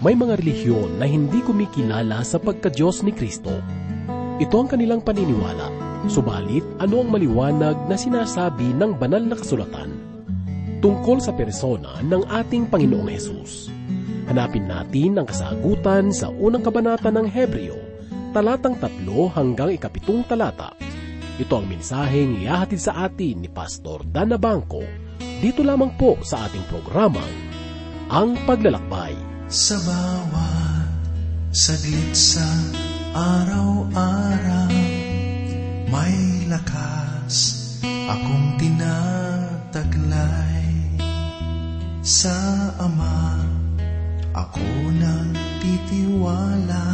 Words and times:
May 0.00 0.16
mga 0.16 0.40
relihiyon 0.40 0.96
na 0.96 1.04
hindi 1.04 1.44
kumikilala 1.44 2.24
sa 2.24 2.40
pagka-Diyos 2.40 3.04
ni 3.04 3.12
Kristo. 3.12 3.52
Ito 4.40 4.56
ang 4.56 4.72
kanilang 4.72 5.04
paniniwala. 5.04 5.68
Subalit, 6.08 6.64
ano 6.80 7.04
ang 7.04 7.12
maliwanag 7.12 7.84
na 7.84 8.00
sinasabi 8.00 8.72
ng 8.72 8.96
banal 8.96 9.20
na 9.20 9.36
kasulatan 9.36 9.92
tungkol 10.80 11.20
sa 11.20 11.36
persona 11.36 12.00
ng 12.00 12.24
ating 12.32 12.72
Panginoong 12.72 13.12
Hesus? 13.12 13.68
Hanapin 14.32 14.72
natin 14.72 15.20
ang 15.20 15.28
kasagutan 15.28 16.16
sa 16.16 16.32
unang 16.32 16.64
kabanata 16.64 17.12
ng 17.12 17.28
Hebreo, 17.28 17.76
talatang 18.32 18.80
tatlo 18.80 19.28
hanggang 19.36 19.76
ikapitong 19.76 20.24
talata. 20.24 20.72
Ito 21.36 21.60
ang 21.60 21.68
mensaheng 21.68 22.40
ihahatid 22.40 22.80
sa 22.80 23.04
atin 23.04 23.44
ni 23.44 23.52
Pastor 23.52 24.08
Dana 24.08 24.40
Bangko 24.40 24.80
dito 25.44 25.60
lamang 25.60 25.92
po 26.00 26.16
sa 26.24 26.48
ating 26.48 26.64
programang 26.72 27.52
Ang 28.08 28.40
Paglalakbay. 28.48 29.29
Sa 29.50 29.74
bawat 29.82 30.86
saglit 31.50 32.14
sa 32.14 32.46
araw-araw 33.10 34.70
May 35.90 36.46
lakas 36.46 37.66
akong 37.82 38.54
tinataglay. 38.62 39.74
Sa 41.98 42.30
Ama 42.78 43.42
ako 44.38 44.94
nagtitiwala. 44.94 46.86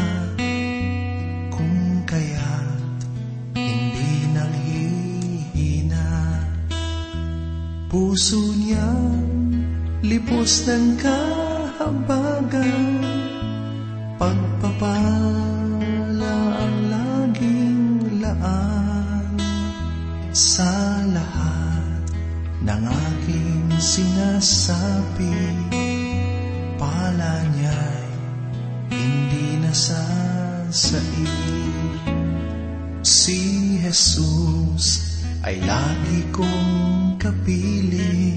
Kung 1.52 2.09
kaya't 2.09 3.04
hindi 3.52 4.32
nanghihina 4.32 6.09
Puso 7.93 8.40
niya 8.57 8.96
lipos 10.01 10.65
ng 10.65 10.96
kahabagan 10.96 12.26
sinasabi 24.40 25.32
Pala 26.76 27.40
niya'y 27.56 28.04
hindi 28.93 29.56
nasasain 29.65 31.32
Si 33.01 33.80
Jesus 33.80 35.09
ay 35.40 35.56
lagi 35.65 36.20
kong 36.37 37.16
kapiling 37.16 38.37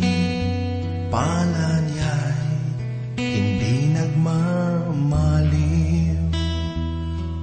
Pala 1.11 1.83
niya'y 1.83 2.47
hindi 3.19 3.91
nagmamaliw 3.91 5.11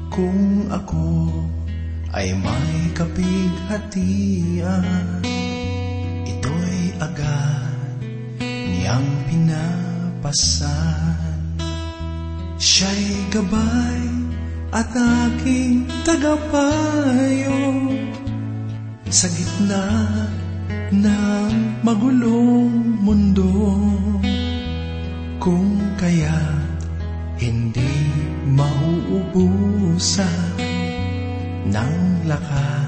Kung 0.09 0.73
ako 0.73 1.29
ay 2.17 2.33
may 2.33 2.89
kapighatian 2.97 4.57
niyang 8.87 9.11
pinapasan. 9.27 10.79
Siya'y 12.55 13.35
gabay 13.35 14.07
at 14.71 14.95
aking 14.95 15.91
tagapayo. 16.07 17.83
Sa 19.11 19.27
gitna 19.27 20.07
ng 20.95 21.83
magulong 21.83 23.03
mundo 23.03 23.47
Kung 25.39 25.79
kaya't 25.95 26.91
hindi 27.39 27.87
mauubusan 28.51 29.79
Ng 31.71 32.27
lakas 32.27 32.86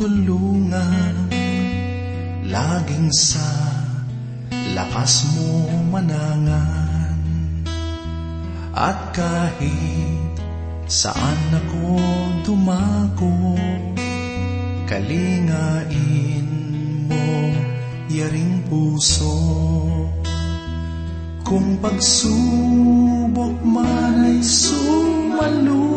tulungan 0.00 1.28
Laging 2.48 3.12
sa 3.12 3.52
lakas 4.72 5.28
mo 5.36 5.68
manangan. 5.92 7.20
At 8.72 9.12
kahit 9.12 10.40
saan 10.88 11.52
ako 11.52 12.00
dumako 12.48 13.60
Kalingain 14.88 16.48
mo 17.06 17.52
yaring 18.08 18.64
puso. 18.72 19.36
Kung 21.44 21.76
pagsubok 21.78 23.58
man 23.62 24.26
ay 24.26 24.40
sumalubong 24.42 25.94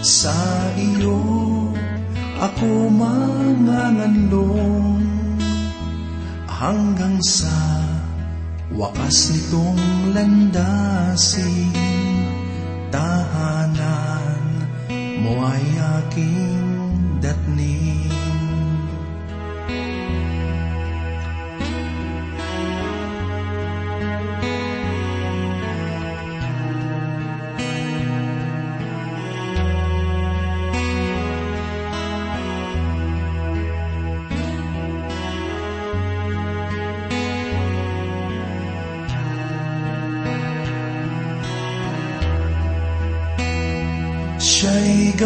Sa 0.00 0.36
iyo 0.78 0.95
ako 2.36 2.92
manganganlong 2.92 5.00
Hanggang 6.56 7.20
sa 7.20 7.52
wakas 8.72 9.36
nitong 9.36 9.76
landasin. 10.16 11.76
Tahanan 12.88 14.64
mo 15.20 15.44
ay 15.44 15.68
aking 16.00 16.56
datnin 17.20 18.15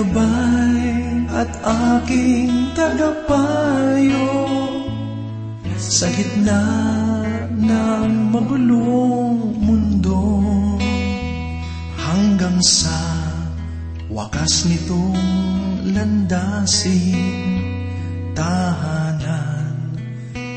gabay 0.00 1.28
at 1.28 1.53
aking 1.93 2.72
tagapayo 2.72 4.33
Sa 5.77 6.09
gitna 6.09 6.65
ng 7.53 8.33
magulong 8.33 9.61
mundo. 9.61 10.41
Hanggang 12.00 12.65
sa 12.65 12.97
wakas 14.09 14.65
nitong 14.69 15.21
landasin 15.93 17.61
Tahanan 18.32 20.00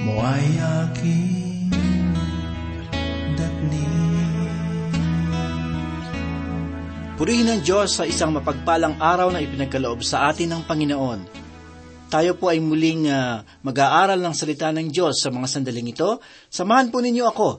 mo 0.07 0.23
ay 0.23 0.47
aking 0.87 1.67
datnin 3.35 4.12
Purihin 7.13 7.45
ang 7.45 7.61
Diyos 7.61 7.93
sa 7.93 8.09
isang 8.09 8.33
mapagpalang 8.33 8.97
araw 8.97 9.29
na 9.29 9.37
ipinagkaloob 9.37 10.01
sa 10.01 10.33
atin 10.33 10.49
ng 10.49 10.61
Panginoon. 10.65 11.21
Tayo 12.09 12.33
po 12.33 12.49
ay 12.49 12.57
muling 12.57 13.05
ah, 13.05 13.45
mag-aaral 13.61 14.17
ng 14.17 14.33
salita 14.33 14.73
ng 14.73 14.89
Diyos 14.89 15.21
sa 15.21 15.29
mga 15.29 15.45
sandaling 15.45 15.93
ito. 15.93 16.17
Samahan 16.49 16.89
po 16.89 17.05
ninyo 17.05 17.21
ako. 17.29 17.49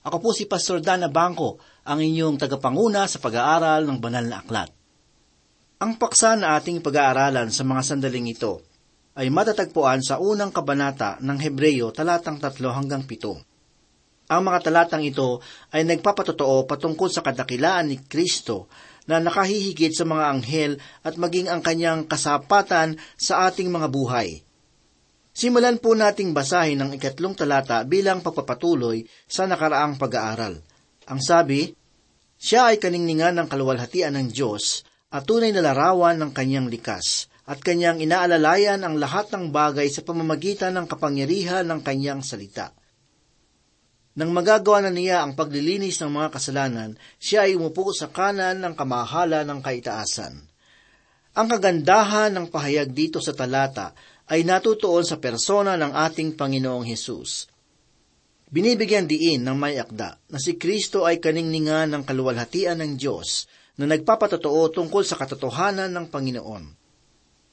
Ako 0.00 0.16
po 0.16 0.32
si 0.32 0.48
Pastor 0.48 0.80
Dana 0.80 1.12
Bangko, 1.12 1.60
ang 1.84 2.00
inyong 2.00 2.40
tagapanguna 2.40 3.04
sa 3.04 3.20
pag-aaral 3.20 3.84
ng 3.84 4.00
banal 4.00 4.24
na 4.24 4.40
aklat. 4.40 4.72
Ang 5.76 6.00
paksa 6.00 6.32
na 6.40 6.56
ating 6.56 6.80
pag-aaralan 6.80 7.52
sa 7.52 7.68
mga 7.68 7.84
sandaling 7.84 8.32
ito 8.32 8.64
ay 9.12 9.28
matatagpuan 9.28 10.00
sa 10.00 10.16
unang 10.24 10.48
kabanata 10.48 11.20
ng 11.20 11.36
Hebreyo 11.36 11.92
talatang 11.92 12.40
tatlo 12.40 12.72
hanggang 12.72 13.04
pito. 13.04 13.44
Ang 14.26 14.42
mga 14.42 14.58
talatang 14.66 15.06
ito 15.06 15.38
ay 15.70 15.86
nagpapatotoo 15.86 16.66
patungkol 16.66 17.06
sa 17.06 17.22
kadakilaan 17.22 17.94
ni 17.94 18.02
Kristo 18.02 18.66
na 19.06 19.22
nakahihigit 19.22 19.94
sa 19.94 20.04
mga 20.04 20.24
anghel 20.34 20.72
at 21.06 21.14
maging 21.18 21.48
ang 21.48 21.62
kanyang 21.62 22.04
kasapatan 22.04 22.98
sa 23.14 23.48
ating 23.50 23.70
mga 23.70 23.88
buhay. 23.90 24.42
Simulan 25.36 25.76
po 25.78 25.92
nating 25.92 26.32
basahin 26.32 26.80
ang 26.80 26.90
ikatlong 26.96 27.36
talata 27.36 27.84
bilang 27.84 28.24
pagpapatuloy 28.24 29.04
sa 29.28 29.44
nakaraang 29.44 30.00
pag-aaral. 30.00 30.64
Ang 31.06 31.20
sabi, 31.20 31.70
Siya 32.36 32.72
ay 32.72 32.80
kaningningan 32.80 33.36
ng 33.36 33.48
kaluwalhatian 33.48 34.16
ng 34.16 34.32
Diyos 34.32 34.84
at 35.12 35.28
tunay 35.28 35.52
na 35.52 35.60
larawan 35.60 36.16
ng 36.18 36.32
kanyang 36.32 36.72
likas 36.72 37.28
at 37.46 37.62
kanyang 37.62 38.02
inaalalayan 38.02 38.82
ang 38.82 38.98
lahat 38.98 39.30
ng 39.30 39.54
bagay 39.54 39.86
sa 39.86 40.02
pamamagitan 40.02 40.74
ng 40.74 40.86
kapangyarihan 40.90 41.62
ng 41.68 41.80
kanyang 41.84 42.24
salita. 42.26 42.74
Nang 44.16 44.32
magagawa 44.32 44.88
na 44.88 44.88
niya 44.88 45.20
ang 45.20 45.36
paglilinis 45.36 46.00
ng 46.00 46.08
mga 46.08 46.28
kasalanan, 46.32 46.96
siya 47.20 47.44
ay 47.44 47.52
umupo 47.52 47.92
sa 47.92 48.08
kanan 48.08 48.64
ng 48.64 48.72
kamahala 48.72 49.44
ng 49.44 49.60
kaitaasan. 49.60 50.40
Ang 51.36 51.46
kagandahan 51.52 52.32
ng 52.32 52.48
pahayag 52.48 52.96
dito 52.96 53.20
sa 53.20 53.36
talata 53.36 53.92
ay 54.32 54.40
natutuon 54.40 55.04
sa 55.04 55.20
persona 55.20 55.76
ng 55.76 55.92
ating 55.92 56.32
Panginoong 56.32 56.88
Hesus. 56.88 57.52
Binibigyan 58.48 59.04
diin 59.04 59.44
ng 59.44 59.52
may 59.52 59.76
akda 59.76 60.16
na 60.32 60.38
si 60.40 60.56
Kristo 60.56 61.04
ay 61.04 61.20
kaningningan 61.20 61.92
ng 61.92 62.02
kaluwalhatian 62.08 62.80
ng 62.80 62.96
Diyos 62.96 63.44
na 63.76 63.84
nagpapatotoo 63.84 64.72
tungkol 64.72 65.04
sa 65.04 65.20
katotohanan 65.20 65.92
ng 65.92 66.06
Panginoon. 66.08 66.64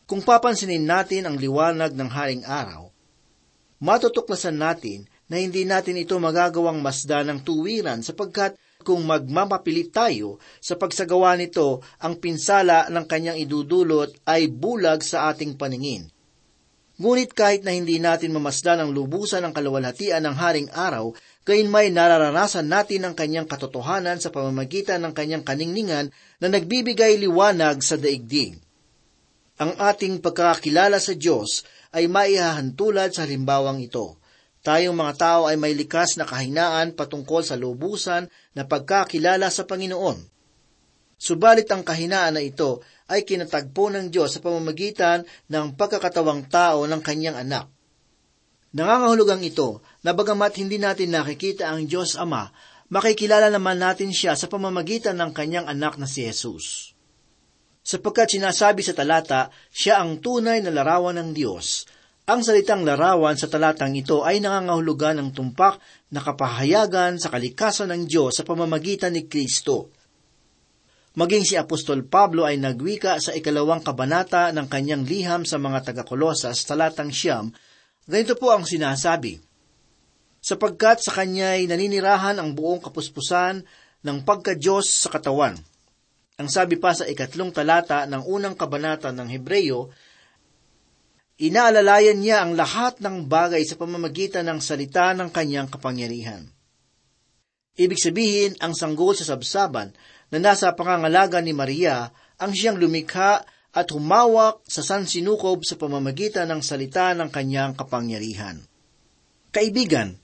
Kung 0.07 0.23
papansinin 0.23 0.87
natin 0.87 1.27
ang 1.27 1.35
liwanag 1.35 1.91
ng 1.91 2.07
haring 2.07 2.43
araw, 2.47 2.87
matutuklasan 3.83 4.55
natin 4.55 5.11
na 5.31 5.39
hindi 5.39 5.63
natin 5.63 5.99
ito 5.99 6.15
magagawang 6.19 6.83
masda 6.83 7.23
ng 7.23 7.43
tuwiran 7.43 8.03
sapagkat 8.03 8.59
kung 8.83 9.07
magmapapilit 9.07 9.95
tayo 9.95 10.43
sa 10.59 10.75
pagsagawa 10.75 11.39
nito, 11.39 11.79
ang 12.03 12.19
pinsala 12.19 12.91
ng 12.91 13.05
kanyang 13.07 13.39
idudulot 13.39 14.11
ay 14.27 14.51
bulag 14.51 14.99
sa 15.01 15.31
ating 15.31 15.55
paningin. 15.55 16.11
Ngunit 16.93 17.33
kahit 17.33 17.65
na 17.65 17.73
hindi 17.73 17.97
natin 17.97 18.37
mamasdan 18.37 18.85
ang 18.85 18.93
lubusan 18.93 19.41
ng 19.41 19.53
kaluwalhatian 19.55 20.21
ng 20.29 20.35
haring 20.37 20.69
araw, 20.69 21.09
gayon 21.41 21.73
may 21.73 21.89
nararanasan 21.89 22.69
natin 22.69 23.09
ang 23.09 23.17
kanyang 23.17 23.49
katotohanan 23.49 24.21
sa 24.21 24.29
pamamagitan 24.29 25.01
ng 25.01 25.13
kanyang 25.17 25.41
kaningningan 25.41 26.13
na 26.37 26.47
nagbibigay 26.53 27.17
liwanag 27.17 27.81
sa 27.81 27.97
daigdig. 27.97 28.61
Ang 29.57 29.73
ating 29.81 30.21
pagkakakilala 30.21 31.01
sa 31.01 31.17
Diyos 31.17 31.65
ay 31.89 32.05
maihahantulad 32.05 33.09
sa 33.09 33.25
halimbawang 33.25 33.81
ito. 33.81 34.21
Tayong 34.63 34.95
mga 34.95 35.13
tao 35.19 35.41
ay 35.51 35.59
may 35.59 35.75
likas 35.75 36.15
na 36.15 36.23
kahinaan 36.23 36.95
patungkol 36.95 37.43
sa 37.43 37.59
lubusan 37.59 38.31
na 38.55 38.63
pagkakilala 38.63 39.51
sa 39.51 39.67
Panginoon. 39.67 40.23
Subalit 41.19 41.67
ang 41.67 41.83
kahinaan 41.83 42.39
na 42.39 42.43
ito 42.43 42.79
ay 43.11 43.27
kinatagpo 43.27 43.91
ng 43.91 44.07
Diyos 44.07 44.31
sa 44.31 44.39
pamamagitan 44.39 45.27
ng 45.51 45.75
pagkakatawang 45.75 46.47
tao 46.47 46.87
ng 46.87 47.01
kanyang 47.03 47.43
anak. 47.43 47.67
Nangangahulugang 48.71 49.43
ito 49.43 49.83
na 49.99 50.15
bagamat 50.15 50.55
hindi 50.57 50.79
natin 50.79 51.11
nakikita 51.11 51.67
ang 51.67 51.83
Diyos 51.83 52.15
Ama, 52.15 52.47
makikilala 52.87 53.51
naman 53.51 53.83
natin 53.83 54.15
siya 54.15 54.39
sa 54.39 54.47
pamamagitan 54.47 55.19
ng 55.19 55.31
kanyang 55.35 55.67
anak 55.67 55.99
na 55.99 56.07
si 56.07 56.23
Jesus. 56.23 56.95
Sapagkat 57.83 58.39
sinasabi 58.39 58.79
sa 58.79 58.95
talata, 58.95 59.51
siya 59.67 59.99
ang 59.99 60.23
tunay 60.23 60.63
na 60.63 60.71
larawan 60.71 61.19
ng 61.19 61.29
Diyos, 61.35 61.83
ang 62.23 62.39
salitang 62.39 62.87
larawan 62.87 63.35
sa 63.35 63.51
talatang 63.51 63.99
ito 63.99 64.23
ay 64.23 64.39
nangangahulugan 64.39 65.19
ng 65.19 65.29
tumpak 65.35 65.75
na 66.15 66.23
kapahayagan 66.23 67.19
sa 67.19 67.27
kalikasan 67.27 67.91
ng 67.91 68.07
Diyos 68.07 68.39
sa 68.39 68.47
pamamagitan 68.47 69.11
ni 69.11 69.27
Kristo. 69.27 69.91
Maging 71.19 71.43
si 71.43 71.59
Apostol 71.59 72.07
Pablo 72.07 72.47
ay 72.47 72.57
nagwika 72.57 73.19
sa 73.19 73.35
ikalawang 73.35 73.83
kabanata 73.83 74.55
ng 74.55 74.65
kanyang 74.71 75.03
liham 75.03 75.43
sa 75.43 75.59
mga 75.59 75.91
taga-Kolosas 75.91 76.63
talatang 76.63 77.11
siyam, 77.11 77.51
ganito 78.07 78.39
po 78.39 78.55
ang 78.55 78.63
sinasabi, 78.63 79.37
Sapagkat 80.43 81.03
sa 81.03 81.23
kanya 81.23 81.55
ay 81.55 81.71
naninirahan 81.71 82.35
ang 82.35 82.51
buong 82.51 82.83
kapuspusan 82.83 83.63
ng 84.03 84.17
pagka-Diyos 84.27 85.07
sa 85.07 85.11
katawan. 85.11 85.55
Ang 86.35 86.49
sabi 86.51 86.75
pa 86.75 86.91
sa 86.91 87.07
ikatlong 87.07 87.55
talata 87.55 88.03
ng 88.03 88.27
unang 88.27 88.57
kabanata 88.57 89.15
ng 89.15 89.27
Hebreyo, 89.31 89.87
Inaalalayan 91.43 92.23
niya 92.23 92.39
ang 92.39 92.55
lahat 92.55 93.03
ng 93.03 93.27
bagay 93.27 93.67
sa 93.67 93.75
pamamagitan 93.75 94.47
ng 94.47 94.63
salita 94.63 95.11
ng 95.11 95.27
kanyang 95.27 95.67
kapangyarihan. 95.67 96.47
Ibig 97.75 97.99
sabihin, 97.99 98.55
ang 98.63 98.71
sanggol 98.71 99.11
sa 99.11 99.27
sabsaban 99.35 99.91
na 100.31 100.39
nasa 100.39 100.71
pangangalaga 100.71 101.43
ni 101.43 101.51
Maria 101.51 102.15
ang 102.39 102.55
siyang 102.55 102.79
lumikha 102.79 103.43
at 103.75 103.87
humawak 103.91 104.63
sa 104.63 104.87
sansinukob 104.87 105.67
sa 105.67 105.75
pamamagitan 105.75 106.47
ng 106.47 106.63
salita 106.63 107.11
ng 107.11 107.27
kanyang 107.27 107.75
kapangyarihan. 107.75 108.63
Kaibigan, 109.51 110.15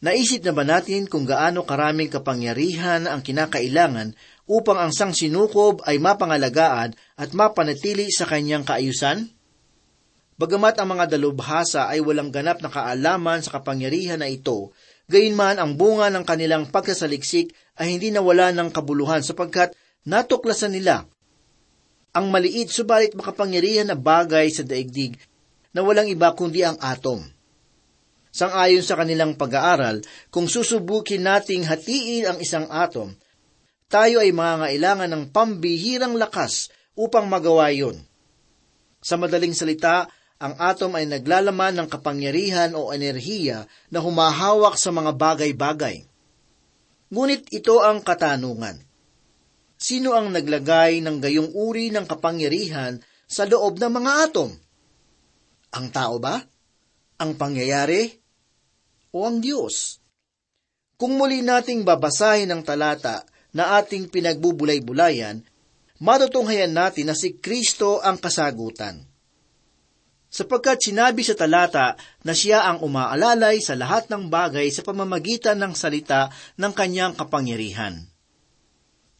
naisip 0.00 0.40
na 0.40 0.56
ba 0.56 0.64
natin 0.64 1.04
kung 1.04 1.28
gaano 1.28 1.68
karaming 1.68 2.08
kapangyarihan 2.08 3.04
ang 3.04 3.20
kinakailangan 3.20 4.16
upang 4.48 4.80
ang 4.80 4.92
sangsinukob 4.94 5.84
ay 5.84 6.00
mapangalagaan 6.00 6.96
at 7.20 7.28
mapanatili 7.36 8.08
sa 8.08 8.24
kanyang 8.24 8.64
kaayusan? 8.64 9.41
Bagamat 10.42 10.74
ang 10.82 10.98
mga 10.98 11.06
dalubhasa 11.14 11.86
ay 11.86 12.02
walang 12.02 12.34
ganap 12.34 12.58
na 12.58 12.66
kaalaman 12.66 13.46
sa 13.46 13.62
kapangyarihan 13.62 14.18
na 14.18 14.26
ito, 14.26 14.74
gayunman 15.06 15.62
ang 15.62 15.78
bunga 15.78 16.10
ng 16.10 16.26
kanilang 16.26 16.66
pagkasaliksik 16.66 17.54
ay 17.78 17.94
hindi 17.94 18.10
nawala 18.10 18.50
ng 18.50 18.74
kabuluhan 18.74 19.22
sapagkat 19.22 19.70
natuklasan 20.02 20.74
nila 20.74 21.06
ang 22.10 22.26
maliit 22.34 22.74
subalit 22.74 23.14
makapangyarihan 23.14 23.86
na 23.86 23.94
bagay 23.94 24.50
sa 24.50 24.66
daigdig 24.66 25.14
na 25.70 25.86
walang 25.86 26.10
iba 26.10 26.34
kundi 26.34 26.66
ang 26.66 26.74
atom. 26.82 27.22
Sangayon 28.34 28.82
sa 28.82 28.98
kanilang 28.98 29.38
pag-aaral, 29.38 30.02
kung 30.34 30.50
susubukin 30.50 31.22
nating 31.22 31.70
hatiin 31.70 32.26
ang 32.26 32.38
isang 32.42 32.66
atom, 32.66 33.14
tayo 33.86 34.18
ay 34.18 34.34
mangangailangan 34.34 35.06
ng 35.06 35.24
pambihirang 35.30 36.18
lakas 36.18 36.74
upang 36.98 37.30
magawa 37.30 37.70
yon. 37.70 37.94
Sa 38.98 39.14
madaling 39.14 39.54
salita, 39.54 40.10
ang 40.42 40.58
atom 40.58 40.98
ay 40.98 41.06
naglalaman 41.06 41.78
ng 41.78 41.86
kapangyarihan 41.86 42.74
o 42.74 42.90
enerhiya 42.90 43.70
na 43.94 44.02
humahawak 44.02 44.74
sa 44.74 44.90
mga 44.90 45.14
bagay-bagay. 45.14 46.02
Ngunit 47.14 47.46
ito 47.54 47.78
ang 47.78 48.02
katanungan. 48.02 48.74
Sino 49.78 50.18
ang 50.18 50.34
naglagay 50.34 50.98
ng 50.98 51.22
gayong 51.22 51.54
uri 51.54 51.94
ng 51.94 52.10
kapangyarihan 52.10 52.98
sa 53.30 53.46
loob 53.46 53.78
ng 53.78 53.92
mga 53.94 54.12
atom? 54.26 54.50
Ang 55.78 55.86
tao 55.94 56.18
ba? 56.18 56.42
Ang 57.22 57.38
pangyayari? 57.38 58.10
O 59.14 59.22
ang 59.22 59.38
Diyos? 59.38 60.02
Kung 60.98 61.22
muli 61.22 61.46
nating 61.46 61.86
babasahin 61.86 62.50
ang 62.50 62.66
talata 62.66 63.22
na 63.54 63.78
ating 63.78 64.10
pinagbubulay-bulayan, 64.10 65.38
matutunghayan 66.02 66.74
natin 66.74 67.14
na 67.14 67.14
si 67.14 67.38
Kristo 67.38 68.02
ang 68.02 68.18
kasagutan 68.18 69.11
sapagkat 70.32 70.80
sinabi 70.80 71.20
sa 71.20 71.36
talata 71.36 72.00
na 72.24 72.32
siya 72.32 72.64
ang 72.64 72.80
umaalalay 72.80 73.60
sa 73.60 73.76
lahat 73.76 74.08
ng 74.08 74.32
bagay 74.32 74.72
sa 74.72 74.80
pamamagitan 74.80 75.60
ng 75.60 75.76
salita 75.76 76.32
ng 76.56 76.72
kanyang 76.72 77.12
kapangyarihan. 77.12 78.08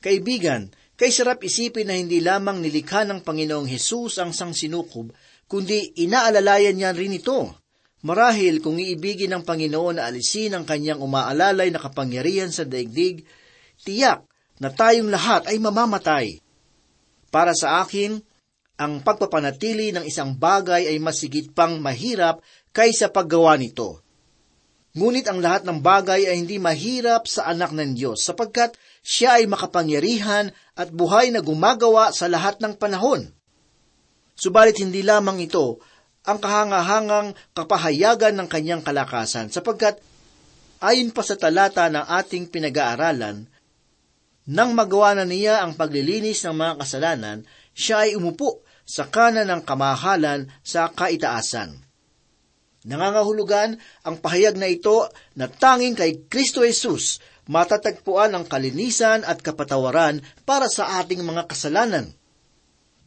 Kaibigan, 0.01 0.73
kay 0.97 1.13
sarap 1.13 1.45
isipin 1.45 1.93
na 1.93 2.01
hindi 2.01 2.25
lamang 2.25 2.65
nilikha 2.65 3.05
ng 3.05 3.21
Panginoong 3.21 3.69
Hesus 3.69 4.25
ang 4.25 4.33
sangsinukob, 4.33 5.13
kundi 5.47 5.93
inaalalayan 6.01 6.81
niya 6.81 6.97
rin 6.97 7.13
ito. 7.13 7.61
Marahil 8.03 8.59
kung 8.59 8.81
iibigin 8.83 9.31
ng 9.31 9.45
Panginoon 9.47 10.01
na 10.01 10.11
alisin 10.11 10.59
ang 10.59 10.67
kanyang 10.67 10.99
umaalalay 10.99 11.71
na 11.71 11.79
kapangyarihan 11.79 12.51
sa 12.51 12.67
daigdig, 12.67 13.23
tiyak 13.85 14.27
na 14.59 14.75
tayong 14.75 15.13
lahat 15.13 15.47
ay 15.47 15.61
mamamatay. 15.63 16.43
Para 17.31 17.55
sa 17.55 17.79
akin, 17.85 18.19
ang 18.83 18.99
pagpapanatili 19.07 19.95
ng 19.95 20.03
isang 20.03 20.35
bagay 20.35 20.91
ay 20.91 20.99
masigit 20.99 21.55
pang 21.55 21.79
mahirap 21.79 22.43
kaysa 22.75 23.15
paggawa 23.15 23.55
nito. 23.55 24.03
Ngunit 24.99 25.25
ang 25.31 25.39
lahat 25.39 25.63
ng 25.65 25.79
bagay 25.79 26.27
ay 26.27 26.37
hindi 26.43 26.59
mahirap 26.59 27.31
sa 27.31 27.47
anak 27.49 27.71
ng 27.73 27.95
Diyos 27.95 28.27
sapagkat 28.27 28.75
siya 29.01 29.39
ay 29.39 29.47
makapangyarihan 29.47 30.51
at 30.75 30.91
buhay 30.91 31.31
na 31.31 31.41
gumagawa 31.41 32.11
sa 32.11 32.27
lahat 32.27 32.59
ng 32.59 32.77
panahon. 32.77 33.31
Subalit 34.35 34.83
hindi 34.83 35.07
lamang 35.07 35.39
ito 35.41 35.79
ang 36.27 36.43
kahangahangang 36.43 37.39
kapahayagan 37.55 38.35
ng 38.37 38.49
kanyang 38.51 38.83
kalakasan 38.83 39.49
sapagkat 39.49 40.03
ayon 40.83 41.15
pa 41.15 41.23
sa 41.23 41.39
talata 41.39 41.87
ng 41.87 42.03
ating 42.03 42.51
pinag-aaralan, 42.51 43.47
nang 44.43 44.75
magawa 44.75 45.15
na 45.15 45.23
niya 45.23 45.63
ang 45.63 45.79
paglilinis 45.79 46.43
ng 46.43 46.59
mga 46.59 46.75
kasalanan, 46.83 47.39
siya 47.73 48.11
ay 48.11 48.19
umupo 48.19 48.67
sa 48.83 49.09
kanan 49.09 49.49
ng 49.49 49.63
kamahalan 49.63 50.51
sa 50.61 50.91
kaitaasan. 50.91 51.83
Nangangahulugan 52.83 53.79
ang 54.03 54.17
pahayag 54.19 54.59
na 54.59 54.67
ito 54.67 55.07
na 55.39 55.47
tanging 55.47 55.95
kay 55.95 56.27
Kristo 56.27 56.67
Jesus 56.67 57.23
matatagpuan 57.47 58.35
ang 58.35 58.45
kalinisan 58.47 59.27
at 59.27 59.43
kapatawaran 59.43 60.23
para 60.47 60.71
sa 60.71 61.03
ating 61.03 61.23
mga 61.23 61.47
kasalanan. 61.51 62.15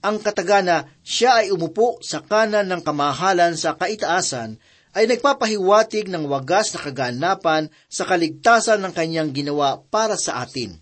Ang 0.05 0.21
katagana 0.21 0.85
siya 1.01 1.43
ay 1.43 1.49
umupo 1.49 1.97
sa 2.03 2.21
kanan 2.21 2.69
ng 2.69 2.81
kamahalan 2.85 3.57
sa 3.57 3.73
kaitaasan 3.73 4.59
ay 4.95 5.11
nagpapahiwatig 5.11 6.07
ng 6.07 6.23
wagas 6.31 6.71
na 6.71 6.79
kaganapan 6.79 7.63
sa 7.91 8.07
kaligtasan 8.07 8.79
ng 8.79 8.93
kanyang 8.95 9.35
ginawa 9.35 9.83
para 9.91 10.15
sa 10.15 10.39
atin. 10.39 10.79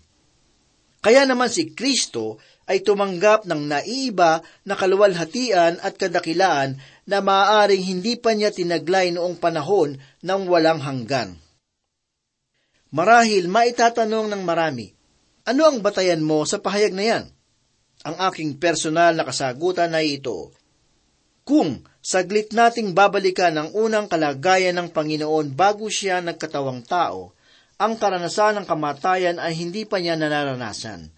Kaya 1.02 1.26
naman 1.26 1.50
si 1.50 1.74
Kristo 1.74 2.38
ay 2.64 2.80
tumanggap 2.80 3.44
ng 3.44 3.68
naiba 3.68 4.40
na 4.64 4.74
kaluwalhatian 4.74 5.80
at 5.84 5.94
kadakilaan 6.00 6.80
na 7.04 7.20
maaaring 7.20 7.84
hindi 7.84 8.16
pa 8.16 8.32
niya 8.32 8.48
tinaglay 8.48 9.12
noong 9.12 9.36
panahon 9.36 10.00
ng 10.00 10.40
walang 10.48 10.80
hanggan. 10.80 11.36
Marahil 12.94 13.50
maitatanong 13.50 14.32
ng 14.32 14.42
marami, 14.46 14.94
ano 15.44 15.62
ang 15.68 15.84
batayan 15.84 16.24
mo 16.24 16.48
sa 16.48 16.62
pahayag 16.62 16.96
na 16.96 17.04
yan? 17.04 17.24
Ang 18.04 18.16
aking 18.32 18.56
personal 18.56 19.12
na 19.16 19.24
kasagutan 19.28 19.92
ay 19.92 20.20
ito. 20.20 20.52
Kung 21.44 21.84
saglit 22.00 22.56
nating 22.56 22.96
babalikan 22.96 23.52
ang 23.56 23.68
unang 23.76 24.08
kalagayan 24.08 24.76
ng 24.80 24.88
Panginoon 24.92 25.52
bago 25.52 25.92
siya 25.92 26.24
nagkatawang 26.24 26.80
tao, 26.88 27.36
ang 27.76 28.00
karanasan 28.00 28.62
ng 28.62 28.66
kamatayan 28.68 29.36
ay 29.36 29.52
hindi 29.52 29.84
pa 29.84 30.00
niya 30.00 30.16
nararanasan. 30.16 31.12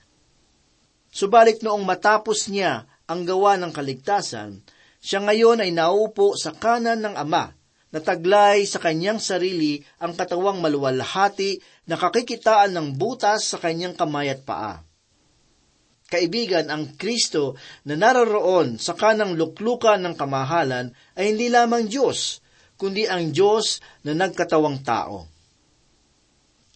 Subalit 1.16 1.64
noong 1.64 1.80
matapos 1.80 2.52
niya 2.52 2.84
ang 3.08 3.24
gawa 3.24 3.56
ng 3.56 3.72
kaligtasan, 3.72 4.60
siya 5.00 5.24
ngayon 5.24 5.64
ay 5.64 5.72
naupo 5.72 6.36
sa 6.36 6.52
kanan 6.52 7.00
ng 7.00 7.16
Ama, 7.16 7.56
na 7.88 8.00
taglay 8.04 8.68
sa 8.68 8.76
kanyang 8.76 9.16
sarili 9.16 9.80
ang 9.96 10.12
katawang 10.12 10.60
maluwalhati 10.60 11.56
na 11.88 11.96
kakikitaan 11.96 12.76
ng 12.76 13.00
butas 13.00 13.48
sa 13.48 13.56
kanyang 13.56 13.96
kamay 13.96 14.28
at 14.28 14.44
paa. 14.44 14.84
Kaibigan, 16.12 16.68
ang 16.68 17.00
Kristo 17.00 17.56
na 17.88 17.96
naroroon 17.96 18.76
sa 18.76 18.92
kanang 18.92 19.40
luklukan 19.40 19.96
ng 19.96 20.20
kamahalan 20.20 20.92
ay 21.16 21.32
hindi 21.32 21.48
lamang 21.48 21.88
Diyos, 21.88 22.44
kundi 22.76 23.08
ang 23.08 23.32
Diyos 23.32 23.80
na 24.04 24.12
nagkatawang 24.12 24.84
tao. 24.84 25.24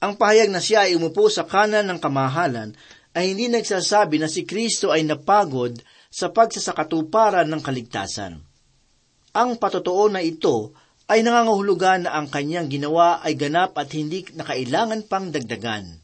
Ang 0.00 0.16
pahayag 0.16 0.48
na 0.48 0.64
siya 0.64 0.88
ay 0.88 0.96
umupo 0.96 1.28
sa 1.28 1.44
kanan 1.44 1.84
ng 1.92 2.00
kamahalan 2.00 2.72
ay 3.14 3.34
hindi 3.34 3.50
nagsasabi 3.50 4.22
na 4.22 4.30
si 4.30 4.46
Kristo 4.46 4.94
ay 4.94 5.02
napagod 5.02 5.78
sa 6.10 6.30
pagsasakatuparan 6.30 7.46
ng 7.50 7.62
kaligtasan. 7.62 8.38
Ang 9.30 9.50
patotoo 9.58 10.10
na 10.10 10.22
ito 10.22 10.74
ay 11.10 11.26
nangangahulugan 11.26 12.06
na 12.06 12.14
ang 12.18 12.30
kanyang 12.30 12.70
ginawa 12.70 13.18
ay 13.22 13.34
ganap 13.34 13.74
at 13.78 13.90
hindi 13.94 14.22
nakailangan 14.30 15.06
pang 15.10 15.34
dagdagan. 15.34 15.98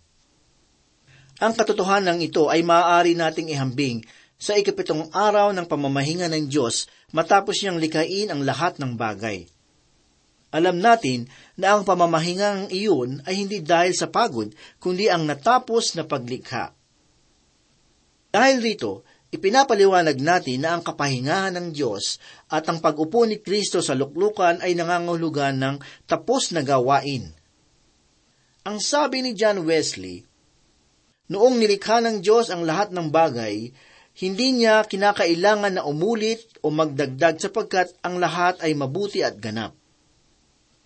Ang 1.36 1.52
katotohanan 1.52 2.18
ito 2.18 2.50
ay 2.50 2.66
maaari 2.66 3.14
nating 3.14 3.52
ihambing 3.52 4.02
sa 4.40 4.56
ikapitong 4.56 5.12
araw 5.12 5.52
ng 5.52 5.68
pamamahinga 5.68 6.26
ng 6.32 6.48
Diyos 6.48 6.90
matapos 7.14 7.60
niyang 7.60 7.78
likain 7.78 8.32
ang 8.32 8.42
lahat 8.42 8.82
ng 8.82 8.98
bagay. 8.98 9.46
Alam 10.54 10.80
natin 10.80 11.28
na 11.58 11.76
ang 11.76 11.82
pamamahingang 11.84 12.72
iyon 12.72 13.20
ay 13.28 13.44
hindi 13.44 13.60
dahil 13.60 13.92
sa 13.92 14.08
pagod, 14.08 14.48
kundi 14.80 15.12
ang 15.12 15.28
natapos 15.28 15.98
na 15.98 16.08
paglikha. 16.08 16.72
Dahil 18.36 18.60
rito, 18.60 19.00
ipinapaliwanag 19.32 20.20
natin 20.20 20.60
na 20.60 20.76
ang 20.76 20.84
kapahingahan 20.84 21.56
ng 21.56 21.68
Diyos 21.72 22.20
at 22.52 22.68
ang 22.68 22.84
pag-upo 22.84 23.24
ni 23.24 23.40
Kristo 23.40 23.80
sa 23.80 23.96
luklukan 23.96 24.60
ay 24.60 24.76
nangangahulugan 24.76 25.56
ng 25.56 25.76
tapos 26.04 26.52
na 26.52 26.60
gawain. 26.60 27.32
Ang 28.68 28.76
sabi 28.84 29.24
ni 29.24 29.32
John 29.32 29.64
Wesley, 29.64 30.28
Noong 31.32 31.56
nilikha 31.56 32.04
ng 32.04 32.20
Diyos 32.20 32.52
ang 32.52 32.68
lahat 32.68 32.92
ng 32.92 33.08
bagay, 33.08 33.72
hindi 34.20 34.48
niya 34.52 34.84
kinakailangan 34.84 35.80
na 35.80 35.82
umulit 35.88 36.60
o 36.60 36.68
magdagdag 36.68 37.40
sapagkat 37.40 37.96
ang 38.04 38.20
lahat 38.20 38.60
ay 38.60 38.76
mabuti 38.76 39.24
at 39.24 39.40
ganap. 39.40 39.72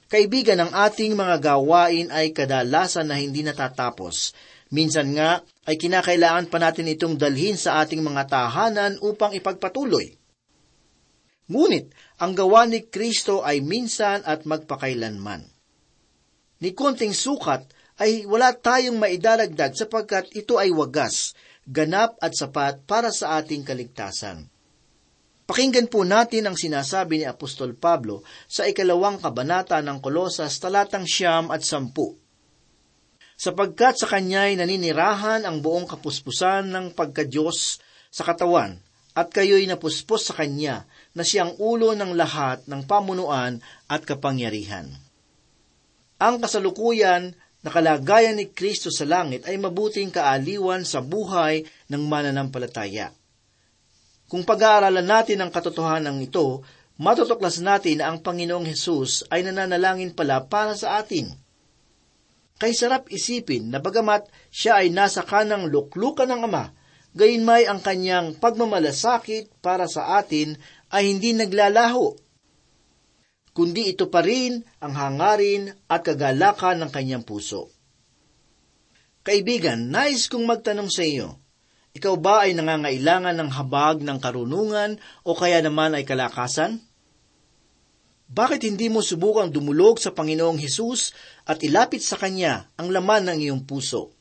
Kaibigan, 0.07 0.63
ang 0.63 0.71
ating 0.71 1.19
mga 1.19 1.43
gawain 1.43 2.15
ay 2.15 2.31
kadalasan 2.31 3.11
na 3.11 3.19
hindi 3.19 3.43
natatapos. 3.43 4.39
Minsan 4.71 5.19
nga 5.19 5.43
ay 5.71 5.79
kinakailangan 5.79 6.51
pa 6.51 6.59
natin 6.59 6.91
itong 6.91 7.15
dalhin 7.15 7.55
sa 7.55 7.79
ating 7.79 8.03
mga 8.03 8.27
tahanan 8.27 8.99
upang 9.07 9.31
ipagpatuloy. 9.39 10.19
Ngunit, 11.47 11.95
ang 12.19 12.35
gawa 12.35 12.67
ni 12.67 12.91
Kristo 12.91 13.47
ay 13.47 13.63
minsan 13.63 14.27
at 14.27 14.51
magpakailanman. 14.51 15.47
Ni 16.59 16.75
konting 16.75 17.15
sukat 17.15 17.71
ay 18.03 18.27
wala 18.27 18.51
tayong 18.51 18.99
maidaragdag 18.99 19.79
sapagkat 19.79 20.35
ito 20.35 20.59
ay 20.59 20.75
wagas, 20.75 21.39
ganap 21.71 22.19
at 22.19 22.35
sapat 22.35 22.83
para 22.83 23.15
sa 23.15 23.39
ating 23.39 23.63
kaligtasan. 23.63 24.51
Pakinggan 25.47 25.91
po 25.91 26.07
natin 26.07 26.47
ang 26.47 26.55
sinasabi 26.55 27.23
ni 27.23 27.27
Apostol 27.27 27.75
Pablo 27.75 28.23
sa 28.47 28.67
ikalawang 28.67 29.19
kabanata 29.19 29.83
ng 29.83 29.99
Kolosas 29.99 30.59
talatang 30.63 31.07
siyam 31.07 31.51
at 31.51 31.63
sampu. 31.63 32.20
Sapagkat 33.41 33.97
sa 33.97 34.05
kanya'y 34.05 34.61
naninirahan 34.61 35.49
ang 35.49 35.65
buong 35.65 35.89
kapuspusan 35.89 36.69
ng 36.69 36.93
pagkadyos 36.93 37.81
sa 38.13 38.21
katawan, 38.21 38.77
at 39.17 39.33
kayo'y 39.33 39.65
napuspos 39.65 40.29
sa 40.29 40.37
kanya 40.37 40.85
na 41.17 41.25
siyang 41.25 41.57
ulo 41.57 41.97
ng 41.97 42.13
lahat 42.21 42.69
ng 42.69 42.85
pamunuan 42.85 43.57
at 43.89 44.05
kapangyarihan. 44.05 44.93
Ang 46.21 46.37
kasalukuyan 46.37 47.33
na 47.65 47.69
kalagayan 47.73 48.37
ni 48.37 48.53
Kristo 48.53 48.93
sa 48.93 49.09
langit 49.09 49.49
ay 49.49 49.57
mabuting 49.57 50.13
kaaliwan 50.13 50.85
sa 50.85 51.01
buhay 51.01 51.65
ng 51.89 52.03
mananampalataya. 52.05 53.09
Kung 54.29 54.45
pag-aaralan 54.45 55.09
natin 55.09 55.41
ang 55.41 55.49
katotohanan 55.49 56.21
ito, 56.21 56.61
matutuklas 57.01 57.57
natin 57.65 58.05
na 58.05 58.13
ang 58.13 58.21
Panginoong 58.21 58.69
Hesus 58.69 59.33
ay 59.33 59.49
nananalangin 59.49 60.13
pala 60.13 60.45
para 60.45 60.77
sa 60.77 61.01
atin. 61.01 61.33
Kay 62.61 62.77
sarap 62.77 63.09
isipin 63.09 63.73
na 63.73 63.81
bagamat 63.81 64.29
siya 64.53 64.85
ay 64.85 64.93
nasa 64.93 65.25
kanang 65.25 65.73
luklukan 65.73 66.29
ng 66.29 66.45
Ama, 66.45 66.77
gayunmay 67.17 67.65
ang 67.65 67.81
kanyang 67.81 68.37
pagmamalasakit 68.37 69.65
para 69.65 69.89
sa 69.89 70.21
atin 70.21 70.61
ay 70.93 71.09
hindi 71.09 71.33
naglalaho 71.33 72.13
kundi 73.61 73.93
ito 73.93 74.09
pa 74.09 74.25
rin 74.25 74.63
ang 74.81 74.95
hangarin 74.95 75.75
at 75.91 76.01
kagalakan 76.01 76.81
ng 76.81 76.91
kanyang 76.91 77.25
puso. 77.27 77.69
Kaibigan, 79.21 79.93
nais 79.93 80.33
kong 80.33 80.49
magtanong 80.49 80.89
sa 80.89 81.05
iyo, 81.05 81.37
ikaw 81.93 82.17
ba 82.17 82.49
ay 82.49 82.57
nangangailangan 82.57 83.37
ng 83.37 83.51
habag 83.53 84.01
ng 84.01 84.17
karunungan 84.17 84.97
o 85.27 85.37
kaya 85.37 85.61
naman 85.61 85.93
ay 85.93 86.09
kalakasan? 86.09 86.81
Bakit 88.31 88.63
hindi 88.63 88.87
mo 88.87 89.03
subukang 89.03 89.51
dumulog 89.51 89.99
sa 89.99 90.15
Panginoong 90.15 90.55
Hesus 90.55 91.11
at 91.51 91.67
ilapit 91.67 91.99
sa 91.99 92.15
Kanya 92.15 92.71
ang 92.79 92.95
laman 92.95 93.27
ng 93.27 93.39
iyong 93.43 93.67
puso? 93.67 94.15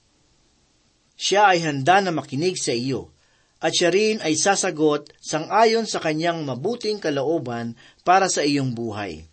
Siya 1.14 1.54
ay 1.54 1.62
handa 1.62 2.02
na 2.02 2.10
makinig 2.10 2.58
sa 2.58 2.74
iyo, 2.74 3.14
at 3.62 3.76
siya 3.76 3.94
rin 3.94 4.18
ay 4.24 4.34
sasagot 4.40 5.14
sang-ayon 5.20 5.84
sa 5.84 6.00
kanyang 6.00 6.48
mabuting 6.48 6.98
kalooban 6.98 7.76
para 8.08 8.32
sa 8.32 8.40
iyong 8.40 8.72
buhay. 8.72 9.28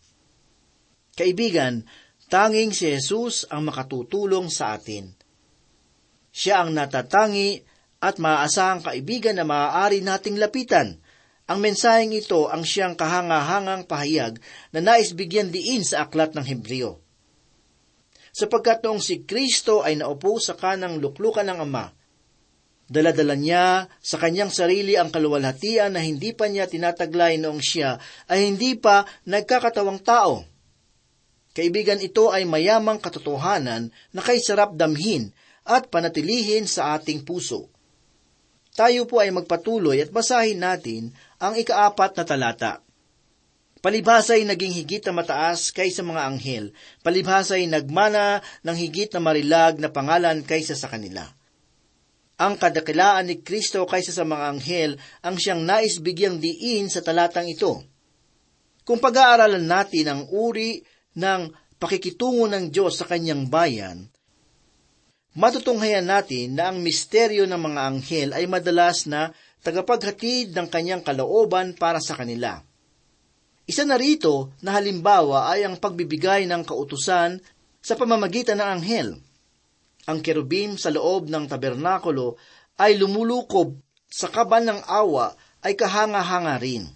Kaibigan, 1.14 1.86
tanging 2.26 2.74
si 2.74 2.90
Jesus 2.90 3.46
ang 3.48 3.70
makatutulong 3.70 4.50
sa 4.50 4.74
atin. 4.74 5.14
Siya 6.34 6.66
ang 6.66 6.74
natatangi 6.74 7.62
at 8.02 8.18
maaasahang 8.20 8.84
kaibigan 8.84 9.38
na 9.38 9.46
maaari 9.46 10.02
nating 10.02 10.36
lapitan. 10.36 11.00
Ang 11.46 11.62
mensaheng 11.62 12.10
ito 12.10 12.50
ang 12.50 12.66
siyang 12.66 12.98
kahangahangang 12.98 13.86
pahayag 13.86 14.42
na 14.74 14.82
nais 14.82 15.14
bigyan 15.14 15.54
diin 15.54 15.86
sa 15.86 16.06
aklat 16.06 16.34
ng 16.34 16.42
Hebreo. 16.42 16.98
Sapagkat 18.34 18.82
noong 18.82 18.98
si 18.98 19.22
Kristo 19.22 19.86
ay 19.86 19.96
naupo 19.96 20.36
sa 20.42 20.58
kanang 20.58 20.98
luklukan 20.98 21.46
ng 21.46 21.58
Ama, 21.62 21.86
Daladala 22.86 23.34
niya 23.34 23.90
sa 23.98 24.14
kanyang 24.14 24.54
sarili 24.54 24.94
ang 24.94 25.10
kaluwalhatian 25.10 25.98
na 25.98 26.00
hindi 26.06 26.30
pa 26.30 26.46
niya 26.46 26.70
tinataglay 26.70 27.34
noong 27.34 27.58
siya 27.58 27.98
ay 28.30 28.46
hindi 28.46 28.78
pa 28.78 29.02
nagkakatawang 29.26 30.06
tao. 30.06 30.46
Kaibigan, 31.50 31.98
ito 31.98 32.30
ay 32.30 32.46
mayamang 32.46 33.02
katotohanan 33.02 33.90
na 34.14 34.20
kay 34.22 34.38
sarap 34.38 34.78
damhin 34.78 35.34
at 35.66 35.90
panatilihin 35.90 36.70
sa 36.70 36.94
ating 36.94 37.26
puso. 37.26 37.66
Tayo 38.76 39.08
po 39.08 39.24
ay 39.24 39.32
magpatuloy 39.32 40.04
at 40.04 40.12
basahin 40.12 40.60
natin 40.60 41.16
ang 41.40 41.56
ikaapat 41.56 42.12
na 42.14 42.24
talata. 42.28 42.72
Palibhasa'y 43.80 44.44
naging 44.44 44.76
higit 44.76 45.02
na 45.08 45.16
mataas 45.16 45.72
kaysa 45.72 46.04
mga 46.04 46.22
anghel. 46.28 46.64
Palibhasa'y 47.00 47.64
nagmana 47.66 48.44
ng 48.60 48.76
higit 48.76 49.08
na 49.16 49.20
marilag 49.24 49.80
na 49.80 49.88
pangalan 49.88 50.44
kaysa 50.44 50.76
sa 50.76 50.92
kanila 50.92 51.24
ang 52.36 52.60
kadakilaan 52.60 53.32
ni 53.32 53.40
Kristo 53.40 53.88
kaysa 53.88 54.12
sa 54.12 54.24
mga 54.28 54.44
anghel 54.52 54.90
ang 55.24 55.40
siyang 55.40 55.64
nais 55.64 56.04
bigyang 56.04 56.36
diin 56.36 56.92
sa 56.92 57.00
talatang 57.00 57.48
ito. 57.48 57.80
Kung 58.84 59.00
pag-aaralan 59.00 59.64
natin 59.64 60.06
ang 60.06 60.22
uri 60.28 60.84
ng 61.16 61.50
pakikitungo 61.80 62.46
ng 62.52 62.68
Diyos 62.68 63.00
sa 63.00 63.08
kanyang 63.08 63.48
bayan, 63.48 64.12
matutunghayan 65.36 66.08
natin 66.08 66.56
na 66.56 66.72
ang 66.72 66.80
misteryo 66.80 67.44
ng 67.44 67.60
mga 67.60 67.80
anghel 67.84 68.28
ay 68.32 68.48
madalas 68.48 69.04
na 69.04 69.30
tagapaghatid 69.60 70.56
ng 70.56 70.66
kanyang 70.72 71.04
kalooban 71.04 71.76
para 71.76 72.00
sa 72.00 72.16
kanila. 72.16 72.64
Isa 73.68 73.84
na 73.84 74.00
rito 74.00 74.50
na 74.64 74.74
halimbawa 74.74 75.52
ay 75.52 75.68
ang 75.68 75.76
pagbibigay 75.76 76.48
ng 76.48 76.64
kautusan 76.64 77.38
sa 77.84 77.94
pamamagitan 77.94 78.58
ng 78.58 78.68
anghel 78.80 79.08
ang 80.06 80.22
kerubim 80.22 80.78
sa 80.78 80.94
loob 80.94 81.26
ng 81.26 81.50
tabernakulo 81.50 82.38
ay 82.78 82.94
lumulukob 82.94 83.74
sa 84.06 84.30
kaban 84.30 84.70
ng 84.70 84.80
awa 84.86 85.34
ay 85.66 85.74
kahanga-hanga 85.74 86.56
rin. 86.62 86.86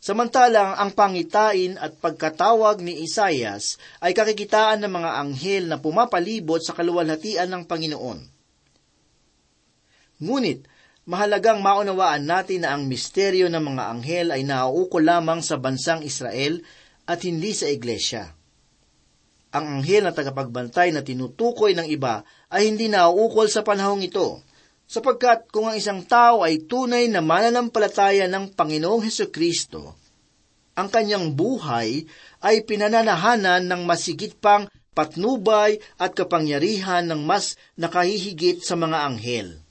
Samantalang 0.00 0.80
ang 0.80 0.96
pangitain 0.96 1.76
at 1.76 1.92
pagkatawag 2.00 2.80
ni 2.80 3.04
Isayas 3.04 3.76
ay 4.00 4.16
kakikitaan 4.16 4.80
ng 4.80 4.92
mga 4.96 5.10
anghel 5.20 5.68
na 5.68 5.76
pumapalibot 5.76 6.64
sa 6.64 6.72
kaluwalhatian 6.72 7.52
ng 7.52 7.68
Panginoon. 7.68 8.18
Ngunit, 10.24 10.64
mahalagang 11.04 11.60
maunawaan 11.60 12.24
natin 12.24 12.64
na 12.64 12.72
ang 12.72 12.88
misteryo 12.88 13.52
ng 13.52 13.60
mga 13.60 13.82
anghel 13.92 14.26
ay 14.32 14.40
nauukol 14.40 15.04
lamang 15.04 15.44
sa 15.44 15.60
bansang 15.60 16.00
Israel 16.00 16.64
at 17.04 17.20
hindi 17.20 17.52
sa 17.52 17.68
iglesia. 17.68 18.32
Ang 19.52 19.84
anghel 19.84 20.08
na 20.08 20.16
tagapagbantay 20.16 20.96
na 20.96 21.04
tinutukoy 21.04 21.76
ng 21.76 21.92
iba 21.92 22.24
ay 22.48 22.72
hindi 22.72 22.88
nauukol 22.88 23.52
sa 23.52 23.60
panahong 23.60 24.00
ito, 24.00 24.40
sapagkat 24.90 25.46
kung 25.54 25.70
ang 25.70 25.78
isang 25.78 26.02
tao 26.02 26.42
ay 26.42 26.66
tunay 26.66 27.06
na 27.06 27.22
mananampalataya 27.22 28.26
ng 28.26 28.58
Panginoong 28.58 29.06
Heso 29.06 29.30
Kristo, 29.30 29.94
ang 30.74 30.90
kanyang 30.90 31.30
buhay 31.38 32.02
ay 32.42 32.66
pinananahanan 32.66 33.70
ng 33.70 33.86
masigit 33.86 34.34
pang 34.42 34.66
patnubay 34.90 35.78
at 35.94 36.10
kapangyarihan 36.18 37.06
ng 37.06 37.22
mas 37.22 37.54
nakahihigit 37.78 38.66
sa 38.66 38.74
mga 38.74 39.06
anghel. 39.06 39.62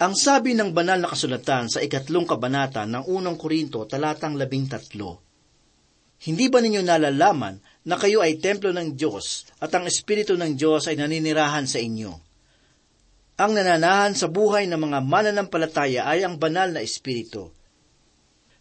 Ang 0.00 0.16
sabi 0.16 0.56
ng 0.56 0.72
banal 0.72 0.96
na 0.96 1.12
kasulatan 1.12 1.68
sa 1.68 1.84
ikatlong 1.84 2.24
kabanata 2.24 2.88
ng 2.88 3.04
unang 3.12 3.36
Korinto 3.36 3.84
talatang 3.84 4.40
labing 4.40 4.72
tatlo, 4.72 5.20
Hindi 6.24 6.48
ba 6.48 6.64
ninyo 6.64 6.80
nalalaman 6.80 7.84
na 7.84 8.00
kayo 8.00 8.24
ay 8.24 8.40
templo 8.40 8.72
ng 8.72 8.96
Diyos 8.96 9.52
at 9.60 9.68
ang 9.76 9.84
Espiritu 9.84 10.40
ng 10.40 10.56
Diyos 10.56 10.88
ay 10.88 10.96
naninirahan 10.96 11.68
sa 11.68 11.76
inyo? 11.76 12.29
Ang 13.40 13.56
nananahan 13.56 14.12
sa 14.12 14.28
buhay 14.28 14.68
ng 14.68 14.76
mga 14.76 15.00
mananampalataya 15.00 16.04
ay 16.04 16.28
ang 16.28 16.36
banal 16.36 16.76
na 16.76 16.84
Espiritu. 16.84 17.48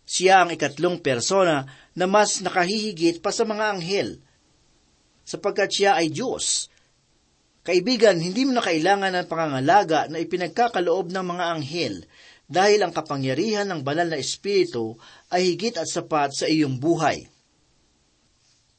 Siya 0.08 0.48
ang 0.48 0.56
ikatlong 0.56 1.04
persona 1.04 1.68
na 2.00 2.08
mas 2.08 2.40
nakahihigit 2.40 3.20
pa 3.20 3.36
sa 3.36 3.44
mga 3.44 3.76
anghel, 3.76 4.24
sapagkat 5.28 5.68
siya 5.68 6.00
ay 6.00 6.08
Diyos. 6.08 6.72
Kaibigan, 7.68 8.24
hindi 8.24 8.48
mo 8.48 8.56
na 8.56 8.64
kailangan 8.64 9.20
ng 9.20 9.28
pangangalaga 9.28 10.08
na 10.08 10.24
ipinagkakaloob 10.24 11.12
ng 11.12 11.26
mga 11.28 11.46
anghel 11.60 11.96
dahil 12.48 12.80
ang 12.82 12.96
kapangyarihan 12.96 13.68
ng 13.68 13.84
banal 13.84 14.08
na 14.08 14.18
Espiritu 14.18 14.96
ay 15.28 15.54
higit 15.54 15.76
at 15.76 15.92
sapat 15.92 16.32
sa 16.32 16.48
iyong 16.48 16.80
buhay. 16.80 17.28